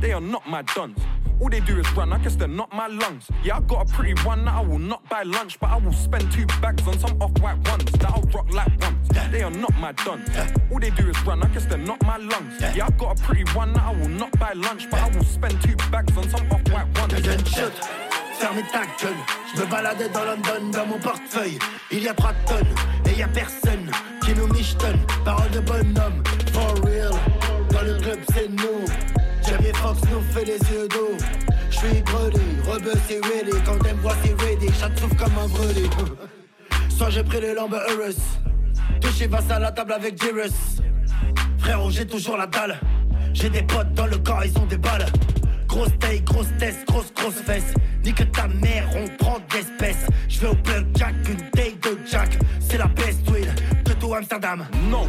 [0.00, 1.00] they are not my duns.
[1.40, 3.28] All they do is run, I guess they're not my lungs.
[3.42, 5.92] Yeah, I got a pretty one that I will not buy lunch, but I will
[5.92, 9.08] spend two bags on some off-white ones that I'll rock like ones.
[9.32, 10.28] They are not my duns.
[10.70, 12.60] All they do is run, I guess they're not my lungs.
[12.60, 15.24] Yeah, I got a pretty one that I will not buy lunch, but I will
[15.24, 17.14] spend two bags on some off-white ones.
[18.42, 19.14] Fermez ta gueule,
[19.54, 21.60] je me baladais dans London dans mon portefeuille.
[21.92, 22.74] Il y a trois tonnes
[23.08, 23.88] et y a personne
[24.20, 24.98] qui nous michetonne.
[25.24, 27.12] Parole de bonhomme, for real.
[27.70, 28.84] Dans le club c'est nous.
[29.46, 31.16] Jamie Fox nous fait les yeux d'eau.
[31.70, 33.56] J'suis brûlé, rebeu c'est ready.
[33.64, 35.88] Quand me voit c'est ready, chat souffle comme un brûlé.
[36.88, 38.16] Soit j'ai pris les lambes Eurus.
[39.00, 40.82] Touché face à la table avec Jirus.
[41.58, 42.80] Frérot, j'ai toujours la dalle.
[43.34, 45.06] J'ai des potes dans le corps, ils ont des balles.
[45.72, 47.72] Grosse taille, grosse tête, grosse grosse fesse.
[48.04, 50.06] Nique ta mère, on prend de l'espèce.
[50.28, 52.28] Je vais au plug jack, une taille de jack.
[52.60, 53.48] C'est la best wheel
[53.82, 54.66] de tout Amsterdam.
[54.90, 55.06] No,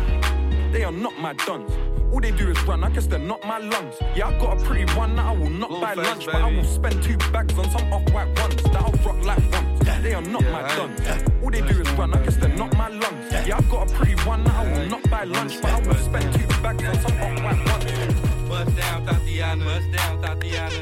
[0.72, 1.70] they are not my duns.
[2.14, 3.95] All they do is run, I guess they're not my lungs.
[4.15, 6.49] Yeah, I got a pretty one that I will not buy face, lunch, but I
[6.49, 10.02] will spend two bags on some off-white ones that I'll rock like ones.
[10.02, 11.02] They are not my duns.
[11.44, 13.34] All they do is run, I guess they're not my lungs.
[13.34, 15.95] Yeah, I got a pretty one that I will not buy lunch, but I will
[15.95, 18.23] spend two bags on some off-white ones.
[18.54, 19.66] Bust down, Thotiana.
[19.66, 20.82] Bust down, Thotiana.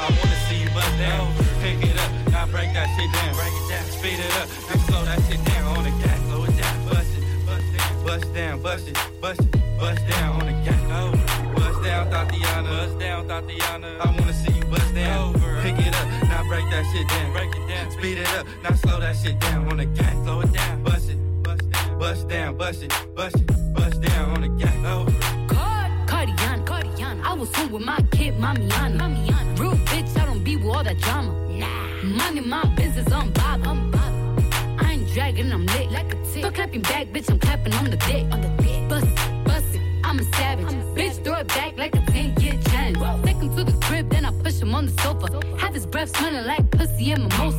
[0.00, 1.34] I wanna see you bust down.
[1.60, 3.34] Pick it up, now break that shit down.
[3.36, 6.18] Break it down, speed it up, now slow that shit down on the gas.
[6.24, 10.40] Slow it down, bust it, bust down, bust down, bust it, bust it, bust down
[10.40, 10.80] on the gas.
[10.96, 11.12] Oh,
[11.54, 12.70] bust down, Thotiana.
[12.72, 14.00] Bust down, Thotiana.
[14.00, 15.34] I wanna see you bust down.
[15.60, 17.32] Pick it up, now break that shit down.
[17.36, 20.14] Break it down, speed it up, now slow that shit down on the gas.
[20.24, 24.30] Slow it down, bust it, bust down, bust down, bust it, bust it, bust down
[24.30, 24.74] on the gas.
[24.86, 25.23] Oh.
[27.34, 28.96] I was home with my kid, Mamiana.
[28.96, 29.58] Mamiana.
[29.58, 31.32] Real bitch, I don't be with all that drama.
[31.48, 31.66] Nah.
[32.04, 33.32] Money, my business, I'm.
[33.40, 34.44] I'm bob.
[34.78, 35.90] I ain't dragging, I'm lit.
[35.90, 36.38] Like a tick.
[36.38, 38.24] Start clapping back, bitch, I'm clapping on the dick.
[38.30, 38.88] On the dick.
[38.88, 40.66] Bust it, bust it, I'm a savage.
[40.94, 43.24] bitch, throw it back like a 10 year challenge.
[43.24, 45.40] Take him to the crib, then I push him on the sofa.
[45.58, 47.58] Have his breath smelling like pussy and mimosa.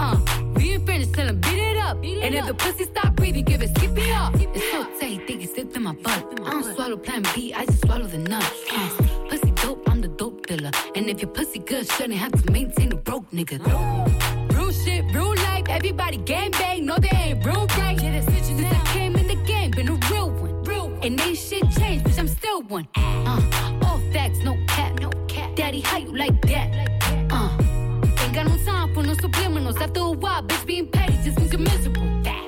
[0.00, 0.18] Uh,
[0.56, 1.98] we ain't finished, tell him beat it up.
[1.98, 4.34] and if the pussy stop breathing, give it skip it up.
[4.34, 6.40] It's so tight, think it slipped in my butt.
[6.44, 8.42] I don't swallow plan B, I just swallow the nut.
[8.72, 9.03] Uh,
[10.64, 10.92] dealer.
[10.94, 13.58] And if your pussy good, shouldn't have to maintain a broke nigga.
[14.54, 18.00] Real shit, real life, everybody gang bang, no they ain't real right.
[18.00, 20.62] Yeah, that's Since I came in the game, been a real one.
[20.64, 21.02] Real one.
[21.02, 22.88] And ain't shit changed, bitch, I'm still one.
[22.96, 25.54] Uh, all facts, no cap, no cap.
[25.56, 26.68] Daddy, how you like that?
[27.30, 27.50] Uh,
[28.22, 29.80] ain't got no time for no subliminals.
[29.80, 32.02] After a while, bitch, being petty just you're miserable.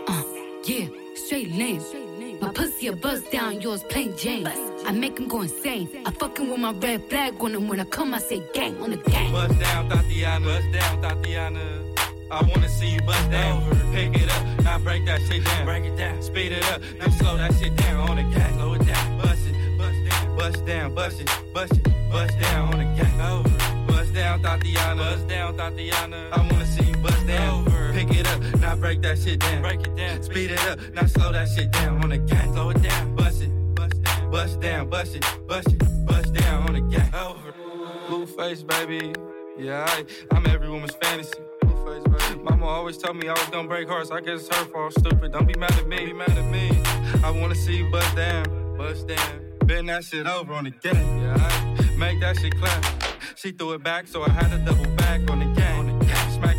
[0.09, 0.23] Uh,
[0.65, 1.81] yeah, straight lane.
[2.47, 4.47] My pussy a buzz down, yours plain Jane.
[4.87, 5.89] I make him go insane.
[6.07, 7.67] I fucking with my red flag on him.
[7.67, 9.33] When I come, I say gang on the gang.
[9.33, 10.45] Bust down, Thotiana.
[10.45, 11.99] Bust down, Thotiana.
[12.31, 13.65] I wanna see you bust down.
[13.65, 13.93] Over.
[13.93, 15.65] Pick it up, now break that shit down.
[15.65, 18.55] Break it down, speed it up, now slow that shit down on the gas.
[18.55, 22.75] Slow it down, bust it, bust down, bust down, bust it, bust it, bust down
[22.75, 23.29] on the gas.
[23.29, 23.87] Over.
[23.89, 24.97] Bust down, Thotiana.
[24.99, 26.31] Bust down, Thotiana.
[26.31, 27.76] I wanna see you bust down.
[27.97, 29.63] Pick it up, now break that shit down.
[29.63, 30.23] Break it down.
[30.23, 32.53] Speed it up, now slow that shit down on the gang.
[32.53, 36.65] Slow it down, bust it, bust down, bust down, bust it, bust it, bust down
[36.65, 37.11] on the gang.
[37.15, 37.55] Over.
[38.07, 39.15] Blueface, baby.
[39.59, 41.39] Yeah, I, I'm every woman's fantasy.
[42.43, 44.11] Mama always told me I was gonna break hearts.
[44.11, 44.93] I guess it's her fault.
[44.93, 45.33] Stupid.
[45.33, 46.05] Don't be mad at me.
[46.05, 46.79] Be mad at me.
[47.25, 49.41] I wanna see you bust down, bust down.
[49.65, 51.23] Bend that shit over on the gang.
[51.23, 52.85] Yeah, I make that shit clap.
[53.37, 55.66] She threw it back, so I had to double back on the gang.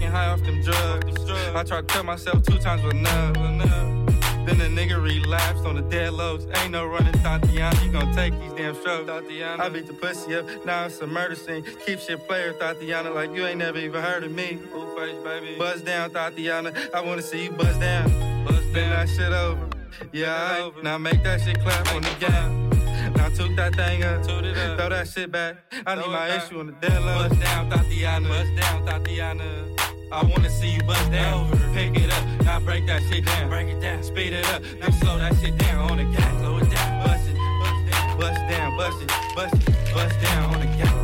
[0.07, 1.55] Smacking high off them drugs.
[1.55, 3.37] I tried to tell myself two times enough.
[3.37, 4.45] enough.
[4.45, 6.47] Then the nigga relapsed on the dead lows.
[6.55, 7.83] Ain't no running, Thotiana.
[7.83, 9.59] You gon' take these damn strokes, Thotiana.
[9.59, 11.63] I beat the pussy up, now it's a murder scene.
[11.85, 14.59] Keep shit player, Thotiana, like you ain't never even heard of me.
[14.71, 15.57] Blueface, baby.
[15.57, 16.93] Buzz down, Thotiana.
[16.93, 18.45] I wanna see you buzz down.
[18.45, 18.89] Buzz down.
[18.91, 19.67] that shit over.
[20.13, 22.69] Yeah, I, now make that shit clap on the gang.
[23.17, 25.57] Now took that thing up, throw that shit back.
[25.85, 27.27] I need my issue on the dead low.
[27.27, 28.27] Buzz down, Thotiana.
[28.29, 29.76] Buzz down, Thotiana.
[30.09, 31.51] I wanna see you bust down.
[31.73, 33.49] Pick it up, now break that shit down.
[33.49, 36.39] Break it down, speed it up, now slow that shit down on the gas.
[36.39, 40.55] Slow it down, bust it, bust down, bust down, bust it, bust it, bust down
[40.55, 40.95] on the gas.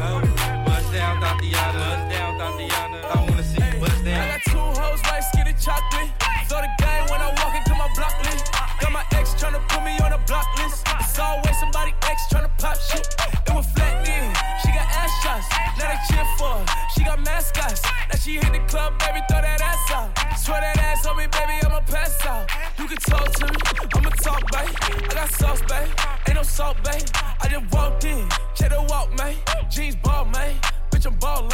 [0.66, 1.84] Bust down, Thotiana.
[1.84, 3.00] Bust down, Thotiana.
[3.04, 4.24] I wanna see you bust down.
[4.24, 6.12] I got two hoes, white skinny chocolate.
[6.48, 8.52] Throw the game when I walk into my block list.
[8.80, 10.88] Got my ex tryna put me on a block list.
[10.88, 13.04] It's always somebody ex tryna pop shit.
[13.20, 14.32] It was flat then.
[14.64, 15.48] She got ass shots.
[15.76, 16.66] Now they cheer for her.
[16.96, 17.84] She got mascots.
[18.24, 20.23] She hit the club, baby, throw that ass out.
[20.38, 22.50] Swear that ass on me, baby, I'ma pass out.
[22.78, 23.58] You can talk to me,
[23.96, 24.76] I'ma talk, babe.
[25.10, 25.90] I got sauce, babe.
[26.28, 27.08] Ain't no salt, babe.
[27.42, 29.36] I just walked in, check the walk, man.
[29.70, 30.56] Jeans ball, man.
[30.92, 31.50] Bitch, I'm ballin'.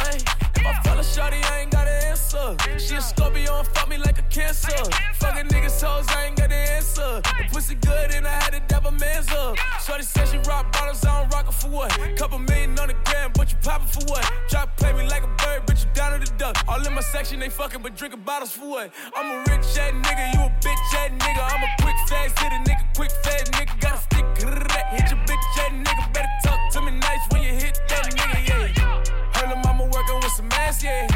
[0.56, 2.56] If I fell a shorty, I ain't got an answer.
[2.78, 4.76] She a Scorpio and fuck me like a cancer.
[5.14, 7.22] Fucking niggas hoes, I ain't got an answer.
[7.22, 9.56] The pussy good and I had to dab a man's up.
[9.84, 11.90] Shorty said she rock bottles, I don't rock it for what?
[12.16, 14.30] Couple million on the gram, but you poppin' for what?
[14.48, 16.56] Drop play me like a bird, bitch, you down to the duck.
[16.68, 18.69] All in my section, they fucking, but drinking bottles for what?
[18.72, 21.42] I'm a rich ass nigga, you a bitch ass nigga.
[21.42, 23.80] I'm a quick fast hit a nigga, quick fast nigga.
[23.80, 26.12] Got a stick, hit your bitch ass nigga.
[26.12, 29.40] Better talk to me nice when you hit that nigga, yeah.
[29.40, 31.08] Little mama working with some ass, yeah.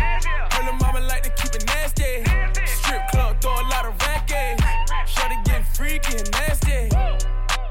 [0.51, 2.25] Her little mama like to keep it nasty.
[2.67, 4.61] Strip club, throw a lot of racket.
[5.07, 6.91] Shorty getting freaky and nasty.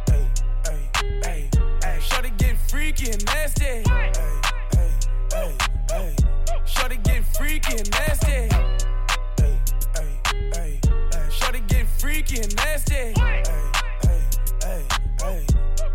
[0.08, 0.28] Hey,
[0.64, 0.90] hey,
[1.26, 1.50] hey,
[1.84, 2.00] hey.
[2.00, 3.66] Shorty getting freaky and nasty.
[3.66, 4.12] Hey,
[4.72, 4.92] hey,
[5.34, 5.58] hey,
[5.90, 6.16] hey.
[6.66, 8.53] Shorty getting freaky and nasty.
[12.14, 12.94] Freaky and nasty.
[12.94, 13.44] Hey,
[14.04, 14.22] hey,
[14.62, 14.86] hey,
[15.22, 15.46] hey.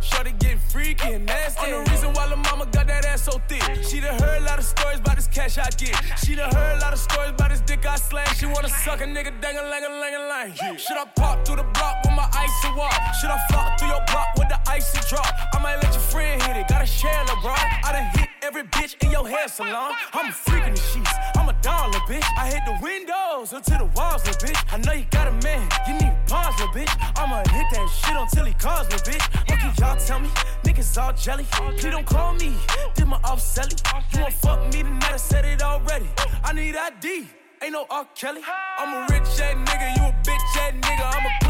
[0.00, 1.72] Shorty getting freaky and nasty.
[1.72, 3.62] On the reason why the mama got that ass so thick.
[3.84, 5.94] She done heard a lot of stories about this cash I get.
[6.24, 8.26] She done heard a lot of stories about this dick I slang.
[8.34, 10.76] She wanna suck a nigga dang a lang a lang a lang.
[10.76, 12.98] Should I pop through the block with my icy walk?
[13.20, 15.32] Should I flop through your block with the icy drop?
[15.54, 16.66] I might let your friend hit it.
[16.68, 17.66] Gotta share LeBron.
[17.84, 19.92] I done hit every bitch in your hair salon.
[20.14, 21.12] I'm a freak in the sheets.
[21.36, 22.24] I'm a dollar bitch.
[22.38, 24.58] I hit the windows until the walls, little bitch.
[24.72, 25.68] I know you got a man.
[25.86, 26.92] You need pause, little bitch.
[27.20, 29.24] I'ma hit that shit until he calls, little bitch.
[29.48, 30.30] What can y'all tell me?
[30.64, 31.44] Niggas all jelly.
[31.76, 32.54] Please don't call me.
[32.94, 33.76] Did my off selling.
[34.14, 35.12] You won't fuck me tonight.
[35.12, 36.08] I said it already.
[36.42, 37.28] I need ID.
[37.60, 38.06] Ain't no R.
[38.14, 38.40] Kelly.
[38.78, 39.88] I'm a rich ass nigga.
[39.96, 41.04] You a bitch ass nigga.
[41.04, 41.47] I'm a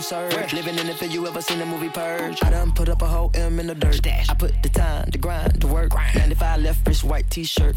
[0.00, 0.52] it's an unknown surge.
[0.52, 2.38] Living in the field, you ever seen the movie Purge?
[2.42, 4.00] I done put up a whole M in the dirt.
[4.06, 5.92] I put the time, the grind, the work.
[6.14, 7.76] 95 left wrist, white t shirt.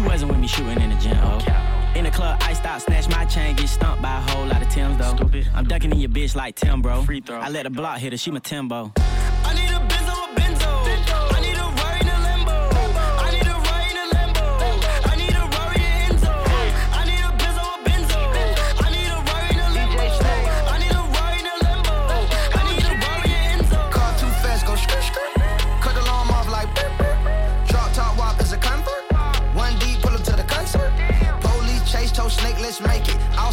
[0.00, 1.92] You wasn't with me shooting in the gym, oh.
[1.94, 4.68] In the club, I stop, snatch my chain, get stumped by a whole lot of
[4.68, 5.14] Tims though.
[5.16, 5.48] Stupid.
[5.54, 7.02] I'm ducking in your bitch like Tim, bro.
[7.02, 7.38] Free throw.
[7.38, 8.92] I let the block hit her, she my Timbo.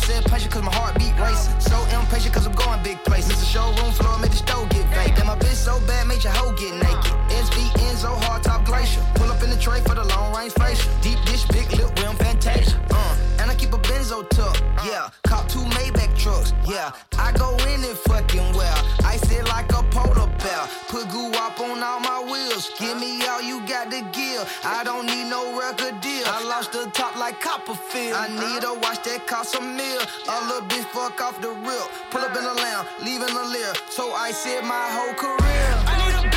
[0.08, 1.60] Said patient cause my heart beat racing.
[1.60, 3.34] So impatient cause I'm going big places.
[3.34, 3.48] Mr.
[3.54, 5.20] Showroom floor, made the stove get vacant.
[5.20, 7.14] And my bitch so bad, made your hoe get naked.
[7.44, 7.58] SV
[7.88, 9.04] Enzo, hard top glacier.
[9.16, 10.90] Pull up in the tray for the long range facial.
[11.02, 12.80] Deep dish, big lip, rim, fantasia.
[12.90, 14.56] Uh, and I keep a benzo tuck.
[14.86, 16.54] Yeah, cop two Maybach trucks.
[16.66, 18.80] Yeah, I go in it fucking well.
[19.04, 20.64] I sit like a polar bear.
[20.88, 22.72] Put goo up on all my wheels.
[22.80, 24.44] Give me all you got to give.
[24.64, 26.24] I don't need no record deal.
[26.28, 27.87] I lost the top like Copperfield.
[28.18, 30.02] I need a watch that cost a meal.
[30.28, 31.86] A little bitch fuck off the rip.
[32.10, 33.74] Pull up in a lamb, leaving a leer.
[33.92, 35.70] So I said my whole career.
[35.86, 36.37] I need a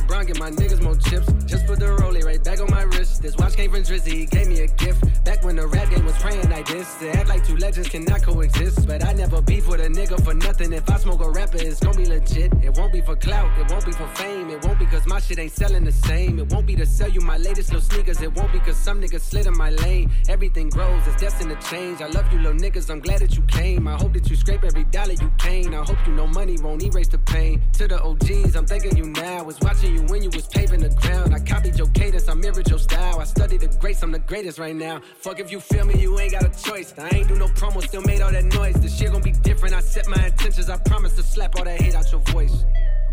[0.01, 1.31] LeBron, get my niggas more chips.
[1.45, 3.21] Just put the rollie right back on my wrist.
[3.21, 4.11] This watch came from Drizzy.
[4.11, 5.23] He gave me a gift.
[5.23, 6.95] Back when the rap game was praying like this.
[6.95, 8.87] They act like two legends cannot coexist.
[8.87, 10.73] But I never beef with a nigga for nothing.
[10.73, 12.53] If I smoke a rapper, it's gonna be legit.
[12.63, 13.57] It won't be for clout.
[13.59, 14.49] It won't be for fame.
[14.49, 16.39] It won't be cause my shit ain't selling the same.
[16.39, 18.21] It won't be to sell you my latest little sneakers.
[18.21, 20.11] It won't be cause some niggas slid in my lane.
[20.29, 21.05] Everything grows.
[21.07, 22.01] It's destined to change.
[22.01, 22.89] I love you little niggas.
[22.89, 23.87] I'm glad that you came.
[23.87, 25.73] I hope that you scrape every dollar you came.
[25.73, 27.61] I hope you know money won't erase the pain.
[27.73, 29.43] To the OGs, I'm thanking you now.
[29.43, 31.33] Was watching you when you was paving the ground.
[31.35, 32.27] I copied your cadence.
[32.29, 33.19] I mirrored your style.
[33.19, 34.01] I studied the greats.
[34.03, 35.01] I'm the greatest right now.
[35.19, 36.93] Fuck if you feel me, you ain't got a choice.
[36.97, 38.75] I ain't do no promo, still made all that noise.
[38.75, 39.75] This shit gon' be different.
[39.75, 40.69] I set my intentions.
[40.69, 42.65] I promise to slap all that hate out your voice.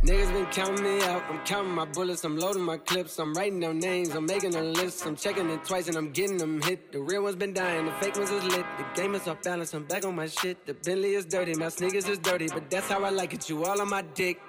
[0.05, 1.24] Niggas been counting me out.
[1.28, 2.22] I'm counting my bullets.
[2.22, 3.18] I'm loading my clips.
[3.18, 4.14] I'm writing down names.
[4.14, 5.05] I'm making a list.
[5.05, 6.92] I'm checking it twice and I'm getting them hit.
[6.92, 7.84] The real ones been dying.
[7.84, 8.64] The fake ones is lit.
[8.78, 9.74] The game is off balance.
[9.74, 10.64] I'm back on my shit.
[10.66, 11.55] The Bentley is dirty.
[11.55, 12.46] My sneakers is dirty.
[12.46, 13.48] But that's how I like it.
[13.48, 14.40] You all on my dick.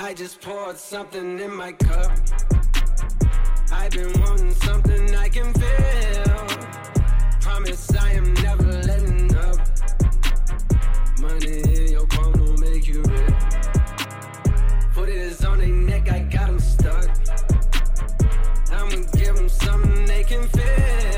[0.00, 2.12] I just poured something in my cup.
[3.72, 6.46] I've been wanting something I can feel.
[7.40, 9.58] Promise I am never letting up.
[11.20, 13.34] Money in your palm don't make you rich.
[14.92, 17.10] Foot is on their neck, I got them stuck.
[18.70, 21.17] I'ma give them something they can feel.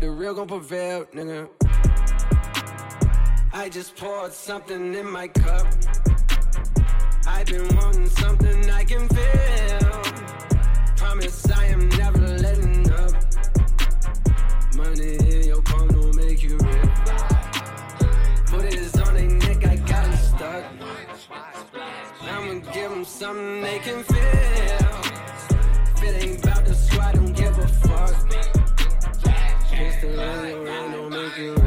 [0.00, 1.48] the real gon' prevail, nigga.
[3.52, 5.66] I just poured something in my cup.
[7.26, 10.02] I've been wanting something I can feel.
[10.96, 13.12] Promise I am never letting up.
[14.76, 16.90] Money in your palm don't make you real.
[18.46, 20.64] Put it on their neck, I got got 'em stuck.
[22.22, 24.88] I'ma give 'em something they can feel.
[25.96, 28.57] If it ain't about the squad, don't give a fuck.
[29.78, 31.57] Pistol in your hand don't make you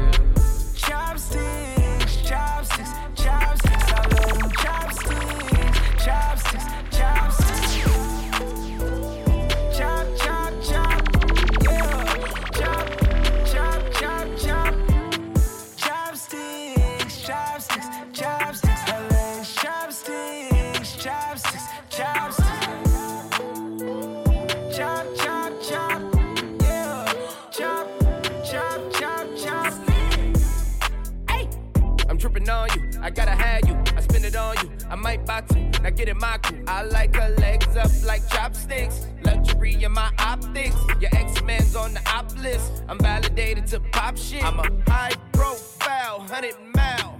[33.02, 33.76] I gotta have you.
[33.96, 34.72] I spend it on you.
[34.90, 35.70] I might buy two.
[35.82, 36.64] Now get in my crew.
[36.68, 39.08] I like her legs up like chopsticks.
[39.24, 40.76] Luxury in my optics.
[41.00, 42.84] Your ex man's on the op list.
[42.88, 44.44] I'm validated to pop shit.
[44.44, 47.20] I'm a high profile, 100 mile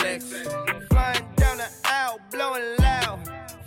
[0.00, 0.24] flex.
[0.90, 3.20] Flying down the aisle, blowing loud.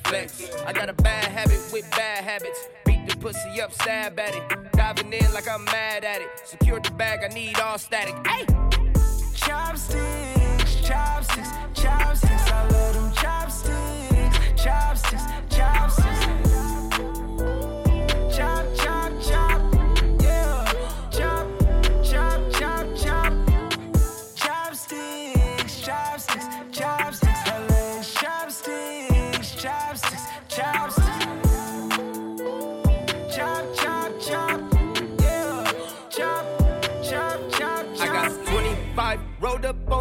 [0.05, 0.51] Flex.
[0.65, 2.59] I got a bad habit with bad habits.
[2.85, 4.71] Beat the pussy up, stab at it.
[4.73, 6.29] Diving in like I'm mad at it.
[6.43, 8.15] Secure the bag, I need all static.
[8.27, 8.82] Hey!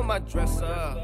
[0.03, 0.97] On my dresser.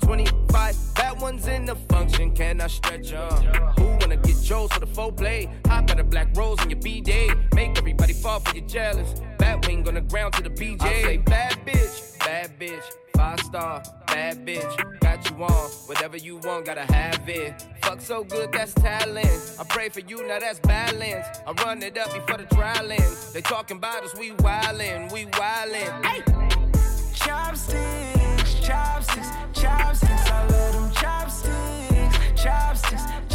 [0.00, 3.42] 25 bad ones in the function, can I stretch up?
[3.78, 5.48] Who wanna get Joe's for the full play?
[5.66, 7.28] Hop at a black rose in your B-Day.
[7.54, 9.20] Make everybody fall for you jealous.
[9.38, 10.82] Bat wing on the ground to the BJ.
[10.82, 12.84] I say bad bitch, bad bitch.
[13.16, 15.00] Five star, bad bitch.
[15.00, 17.66] Got you on, whatever you want, gotta have it.
[17.82, 19.56] Fuck so good, that's talent.
[19.60, 21.26] I pray for you, now that's balance.
[21.46, 23.32] I run it up before the trial ends.
[23.32, 26.06] They talking about us, we wildin', we wildin'.
[26.06, 26.33] Hey!
[27.24, 30.30] Chopsticks, chopsticks, chopsticks.
[30.30, 33.33] I love them chopsticks, chopsticks.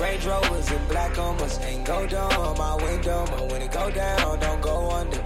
[0.00, 1.58] Range Rovers and black Hummers.
[1.58, 5.18] Ain't go down my window, but when it go down, don't go under.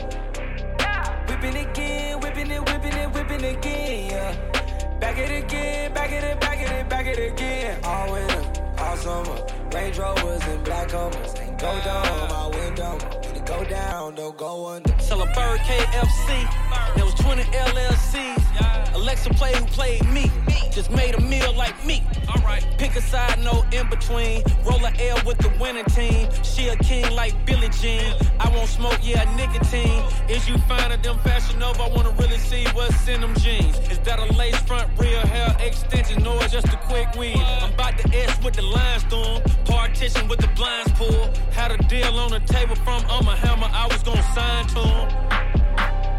[1.29, 4.99] Whipping again, whipping it, whipping it, whipping again, yeah.
[4.99, 7.79] Back it again, back it, back it, back it again.
[7.85, 8.43] All winter,
[8.79, 9.47] all summer.
[9.73, 11.35] Range Rovers and black Hummers.
[11.39, 12.99] Ain't go down my window,
[13.45, 14.99] go down, don't go under.
[14.99, 16.95] Sell a bird KFC.
[16.95, 18.95] There was 20 LLCs.
[18.95, 20.31] Alexa play who played me.
[20.71, 22.03] Just made a meal like me.
[22.29, 22.67] Alright.
[22.79, 24.43] Pick a side, no in between.
[24.65, 26.29] Roll a L with the winning team.
[26.43, 28.15] She a king like Billie Jean.
[28.41, 30.03] I won't smoke, yeah, nicotine.
[30.29, 31.83] Is you finer than Fashion Nova?
[31.83, 33.79] I wanna really see what's in them jeans.
[33.91, 37.37] Is that a lace front, real hair extension, or just a quick weave?
[37.37, 39.43] I'm about to S with the line storm.
[39.65, 41.37] Partition with the blinds pulled.
[41.53, 43.71] Had a deal on the table from oh Ummer Hammer.
[43.73, 45.09] I was gonna sign to him.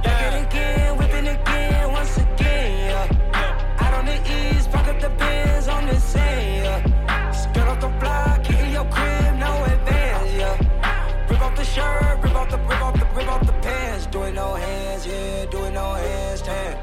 [0.04, 3.80] Back it again, whipping again, once again, yeah.
[3.80, 7.32] Out on the east, park up the Benz on the sand, yeah.
[7.32, 11.30] Skirt off the block, hit in your crib, no advance, yeah.
[11.30, 14.08] Rip off the shirt, rip off the, rip off the, rip off the pants.
[14.08, 16.80] Do it no hands, yeah, do it no hands, stand.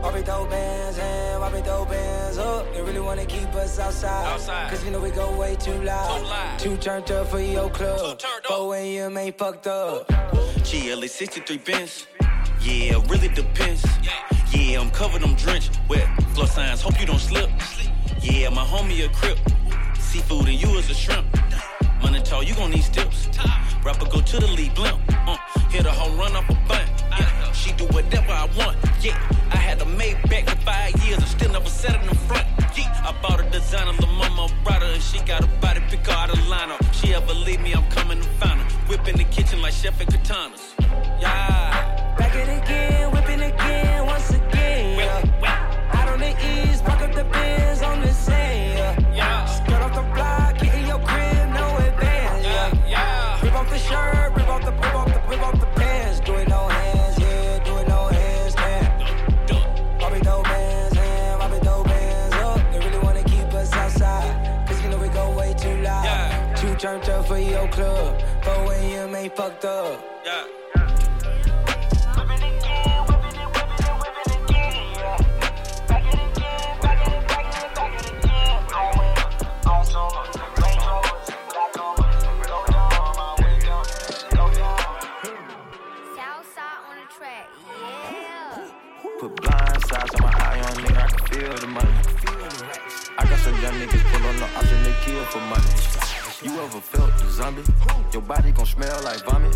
[0.00, 2.72] Why be throw bands and why be throw bands up?
[2.72, 4.26] They really wanna keep us outside.
[4.32, 4.70] Outside.
[4.70, 6.18] Cause you know we go way too loud.
[6.18, 6.58] Too loud.
[6.58, 8.18] Too turned up for your club.
[8.50, 9.16] 4 a.m.
[9.16, 10.08] ain't fucked up.
[10.64, 12.08] GLA 63 bins.
[12.60, 13.86] Yeah, really depends.
[14.52, 15.78] Yeah, I'm covered, I'm drenched.
[15.88, 17.48] Wet floor signs, hope you don't slip.
[18.20, 19.38] Yeah, my homie a crip.
[20.00, 21.26] Seafood and you is a shrimp.
[22.02, 23.28] Money tall, you gon' need steps.
[23.84, 24.98] Rapper go to the lead blimp.
[25.10, 25.36] Uh,
[25.68, 26.90] hit a home run off a bunt.
[27.20, 28.76] Yeah, she do whatever I want.
[29.00, 29.16] Yeah,
[29.52, 31.20] I had a Maybach for five years.
[31.20, 32.59] I still never sat in the front.
[32.80, 36.30] Yeah, I bought a designer, the mama her, and she got a body pick out
[36.30, 36.80] of lineup.
[36.94, 38.66] She ever leave me, I'm coming to find her.
[38.88, 40.74] Whip in the kitchen like chef and katanas.
[41.20, 41.59] Yeah.
[67.60, 69.14] Your club, 4 a.m.
[69.14, 70.00] ain't fucked up.
[70.24, 70.44] Yeah.
[89.20, 91.88] Put blind sides on my eye on nigga, I can feel the money.
[93.18, 95.89] I got some young niggas pull on the option, they kill for money.
[96.42, 97.62] You ever felt the zombie?
[98.14, 99.54] Your body gon' smell like vomit.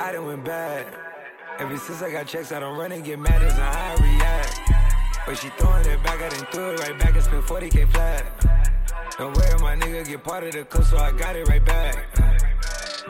[0.00, 0.84] I done went bad.
[1.60, 4.02] Ever since I got checks, I don't run and get mad as on how I
[4.02, 4.60] react.
[5.24, 9.14] But she throwing it back, I done threw it right back and spent 40k flat.
[9.16, 12.51] Don't worry, my nigga get part of the cut, so I got it right back.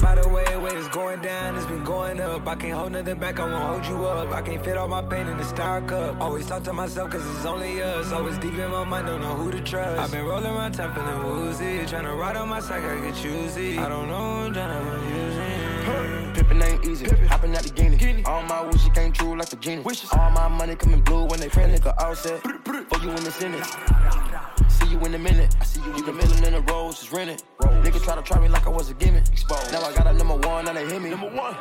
[0.01, 2.47] By the way, way it's going down, it's been going up.
[2.47, 4.33] I can't hold nothing back, I won't hold you up.
[4.33, 6.21] I can't fit all my pain in the star cup.
[6.21, 8.13] Always talk to myself, cause it's only us.
[8.13, 10.01] Always deep in my mind, don't know who to trust.
[10.01, 11.79] I've been rolling around town feeling woozy.
[11.81, 13.79] Tryna ride on my side, I get choosy.
[13.79, 16.35] I don't know, I'm tryna use it.
[16.35, 18.23] Pippin' ain't easy, hopping out the guinea.
[18.25, 19.83] All my wishes came true like a genie.
[19.83, 20.11] Wishes.
[20.13, 22.41] All my money coming blue when they print nigga all set.
[22.41, 24.52] For you in the Senate.
[24.93, 25.57] You in a minute.
[25.59, 27.43] I see you in the middle in the roads, just rented.
[27.63, 29.27] Nigga try to try me like I was a gimmick.
[29.33, 29.73] Exposed.
[29.73, 31.09] Now I got a number one, now they hit me.
[31.09, 31.57] Number one.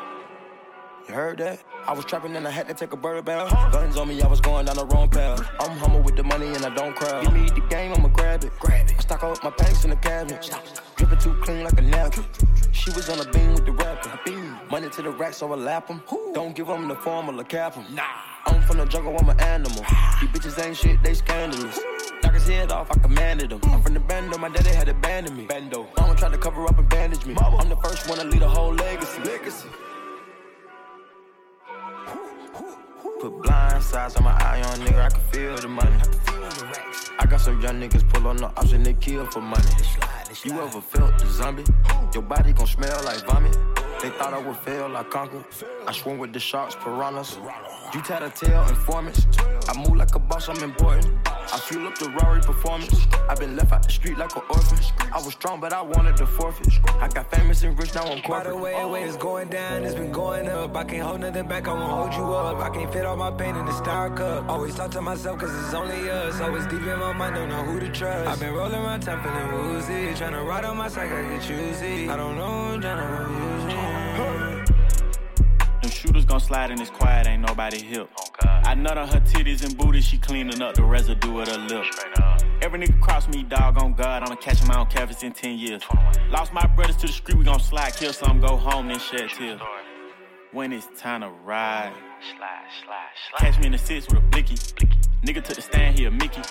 [1.07, 1.63] You heard that?
[1.87, 3.49] I was trapping and I had to take a bird bath.
[3.71, 5.49] Guns on me, I was going down the wrong path.
[5.61, 7.23] I'm humble with the money and I don't cry.
[7.23, 8.51] Give me the game, I'ma grab it.
[8.59, 8.95] Grab it.
[8.97, 10.51] I stock up my packs in the cabinet.
[10.97, 12.25] Dripping too clean like a napkin.
[12.73, 14.11] She was on a beam with the rapping.
[14.71, 16.01] Money to the racks, so I lap lap 'em.
[16.33, 17.93] Don't give 'em the formula, cap 'em.
[17.93, 18.03] Nah.
[18.45, 19.83] I'm from the jungle, I'm an animal.
[20.21, 21.77] These bitches ain't shit, they scandalous.
[22.23, 23.59] Knock his head off, I commanded him.
[23.65, 25.43] I'm from the bando, my daddy had abandoned me.
[25.43, 25.89] Bando.
[25.97, 27.33] Mama tried to cover up and bandage me.
[27.33, 27.57] Mama.
[27.57, 29.21] I'm the first one to lead a whole legacy.
[29.23, 29.67] Legacy.
[33.19, 35.97] Put blind sides on my eye on nigga, I can feel the money.
[37.19, 39.67] I got some young niggas pull on the option, they kill for money.
[40.45, 41.65] You ever felt the zombie?
[42.13, 43.70] Your body gon' smell like vomit.
[44.01, 45.45] They thought I would fail, I conquered.
[45.85, 47.37] I swim with the sharks, piranhas.
[47.93, 49.27] You tattle tail informants.
[49.69, 51.05] I move like a boss, I'm important.
[51.27, 53.05] I fuel up the Rari performance.
[53.29, 54.79] i been left out the street like an orphan.
[55.13, 56.79] I was strong, but I wanted to forfeit.
[56.99, 58.55] I got famous and rich, now I'm By corporate.
[58.55, 60.75] the way, way it's going down, it's been going up.
[60.75, 62.57] I can't hold nothing back, I won't hold you up.
[62.57, 64.49] I can't fit all my pain in the star cup.
[64.49, 66.41] Always talk to myself, cause it's only us.
[66.41, 68.27] Always deep in my mind, don't know who to trust.
[68.27, 70.17] I've been rolling around town feeling woozy.
[70.19, 72.09] Tryna ride on my side, I get choosy.
[72.09, 72.81] I don't know, I'm it.
[72.81, 73.50] Them
[76.11, 78.09] shooters gon' slide in this quiet, ain't nobody hip.
[78.19, 81.57] Oh, I nut on her titties and booty, she cleaning up the residue of her
[81.57, 81.85] lip.
[82.61, 85.57] Every nigga cross me, dog on God, I'ma catch him out on canvas in 10
[85.57, 85.81] years.
[86.29, 89.29] Lost my brothers to the street, we gon' slide, kill some, go home, then shed
[89.29, 89.61] tears.
[90.51, 91.93] When it's time to ride,
[92.35, 92.97] slide, slide,
[93.29, 93.39] slide.
[93.39, 94.55] catch me in the six with a blicky.
[95.25, 96.41] Nigga took the stand, here, a Mickey.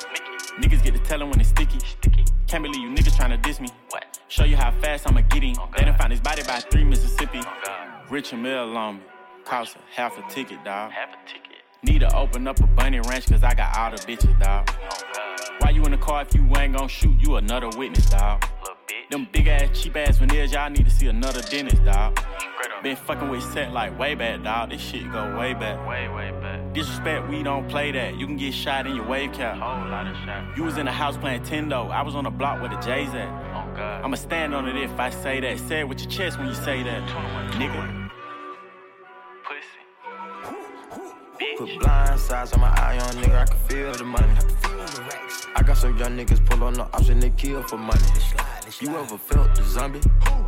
[0.63, 1.81] Niggas get to tellin' when it's sticky.
[1.81, 2.25] sticky.
[2.47, 3.69] Can't believe you niggas tryna diss me.
[4.29, 5.57] Show you how fast I'ma get him.
[5.59, 7.41] Oh, they done found his body by three Mississippi.
[7.45, 9.03] Oh, Richard Mille on me.
[9.51, 10.93] Cost half a ticket, dog.
[10.93, 11.57] Half a ticket.
[11.83, 14.71] Need to open up a bunny ranch, cause I got all the bitches, dog.
[14.71, 17.19] Oh, Why you in the car if you ain't gon' shoot?
[17.19, 18.45] You another witness, dog.
[19.11, 22.17] Them big ass, cheap ass veneers, y'all need to see another dentist, dog.
[22.85, 24.71] Been fucking with set like way back, dog.
[24.71, 25.85] This shit go way back.
[25.85, 26.73] Way, way back.
[26.73, 28.17] Disrespect, we don't play that.
[28.17, 29.59] You can get shot in your wave cap.
[29.59, 30.57] Whole lot of shot.
[30.57, 31.91] You was in the house playing Tendo.
[31.91, 33.27] I was on the block where the J's at.
[33.27, 34.05] Oh, God.
[34.05, 35.59] I'ma stand on it if I say that.
[35.59, 37.03] Say it with your chest when you say that.
[37.55, 38.00] Nigga.
[41.57, 44.35] Put blind sides on my eye on nigga, I can feel the money.
[45.57, 48.03] I got some young niggas pull on the option, they kill for money.
[48.79, 50.01] You ever felt the zombie?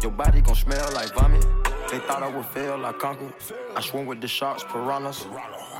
[0.02, 1.46] Your body gon' smell like vomit.
[1.90, 3.32] They thought I would fail, I conquered.
[3.74, 5.26] I swim with the sharks, piranhas.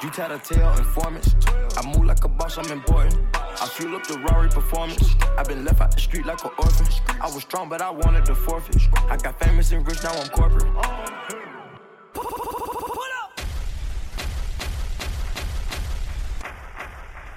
[0.03, 1.35] You tattle tail informants.
[1.77, 3.19] I move like a boss, I'm important.
[3.37, 5.15] I fuel up the Rari performance.
[5.37, 6.87] i been left out the street like an orphan.
[7.21, 8.81] I was strong, but I wanted to forfeit.
[9.11, 10.73] I got famous and rich, now I'm corporate.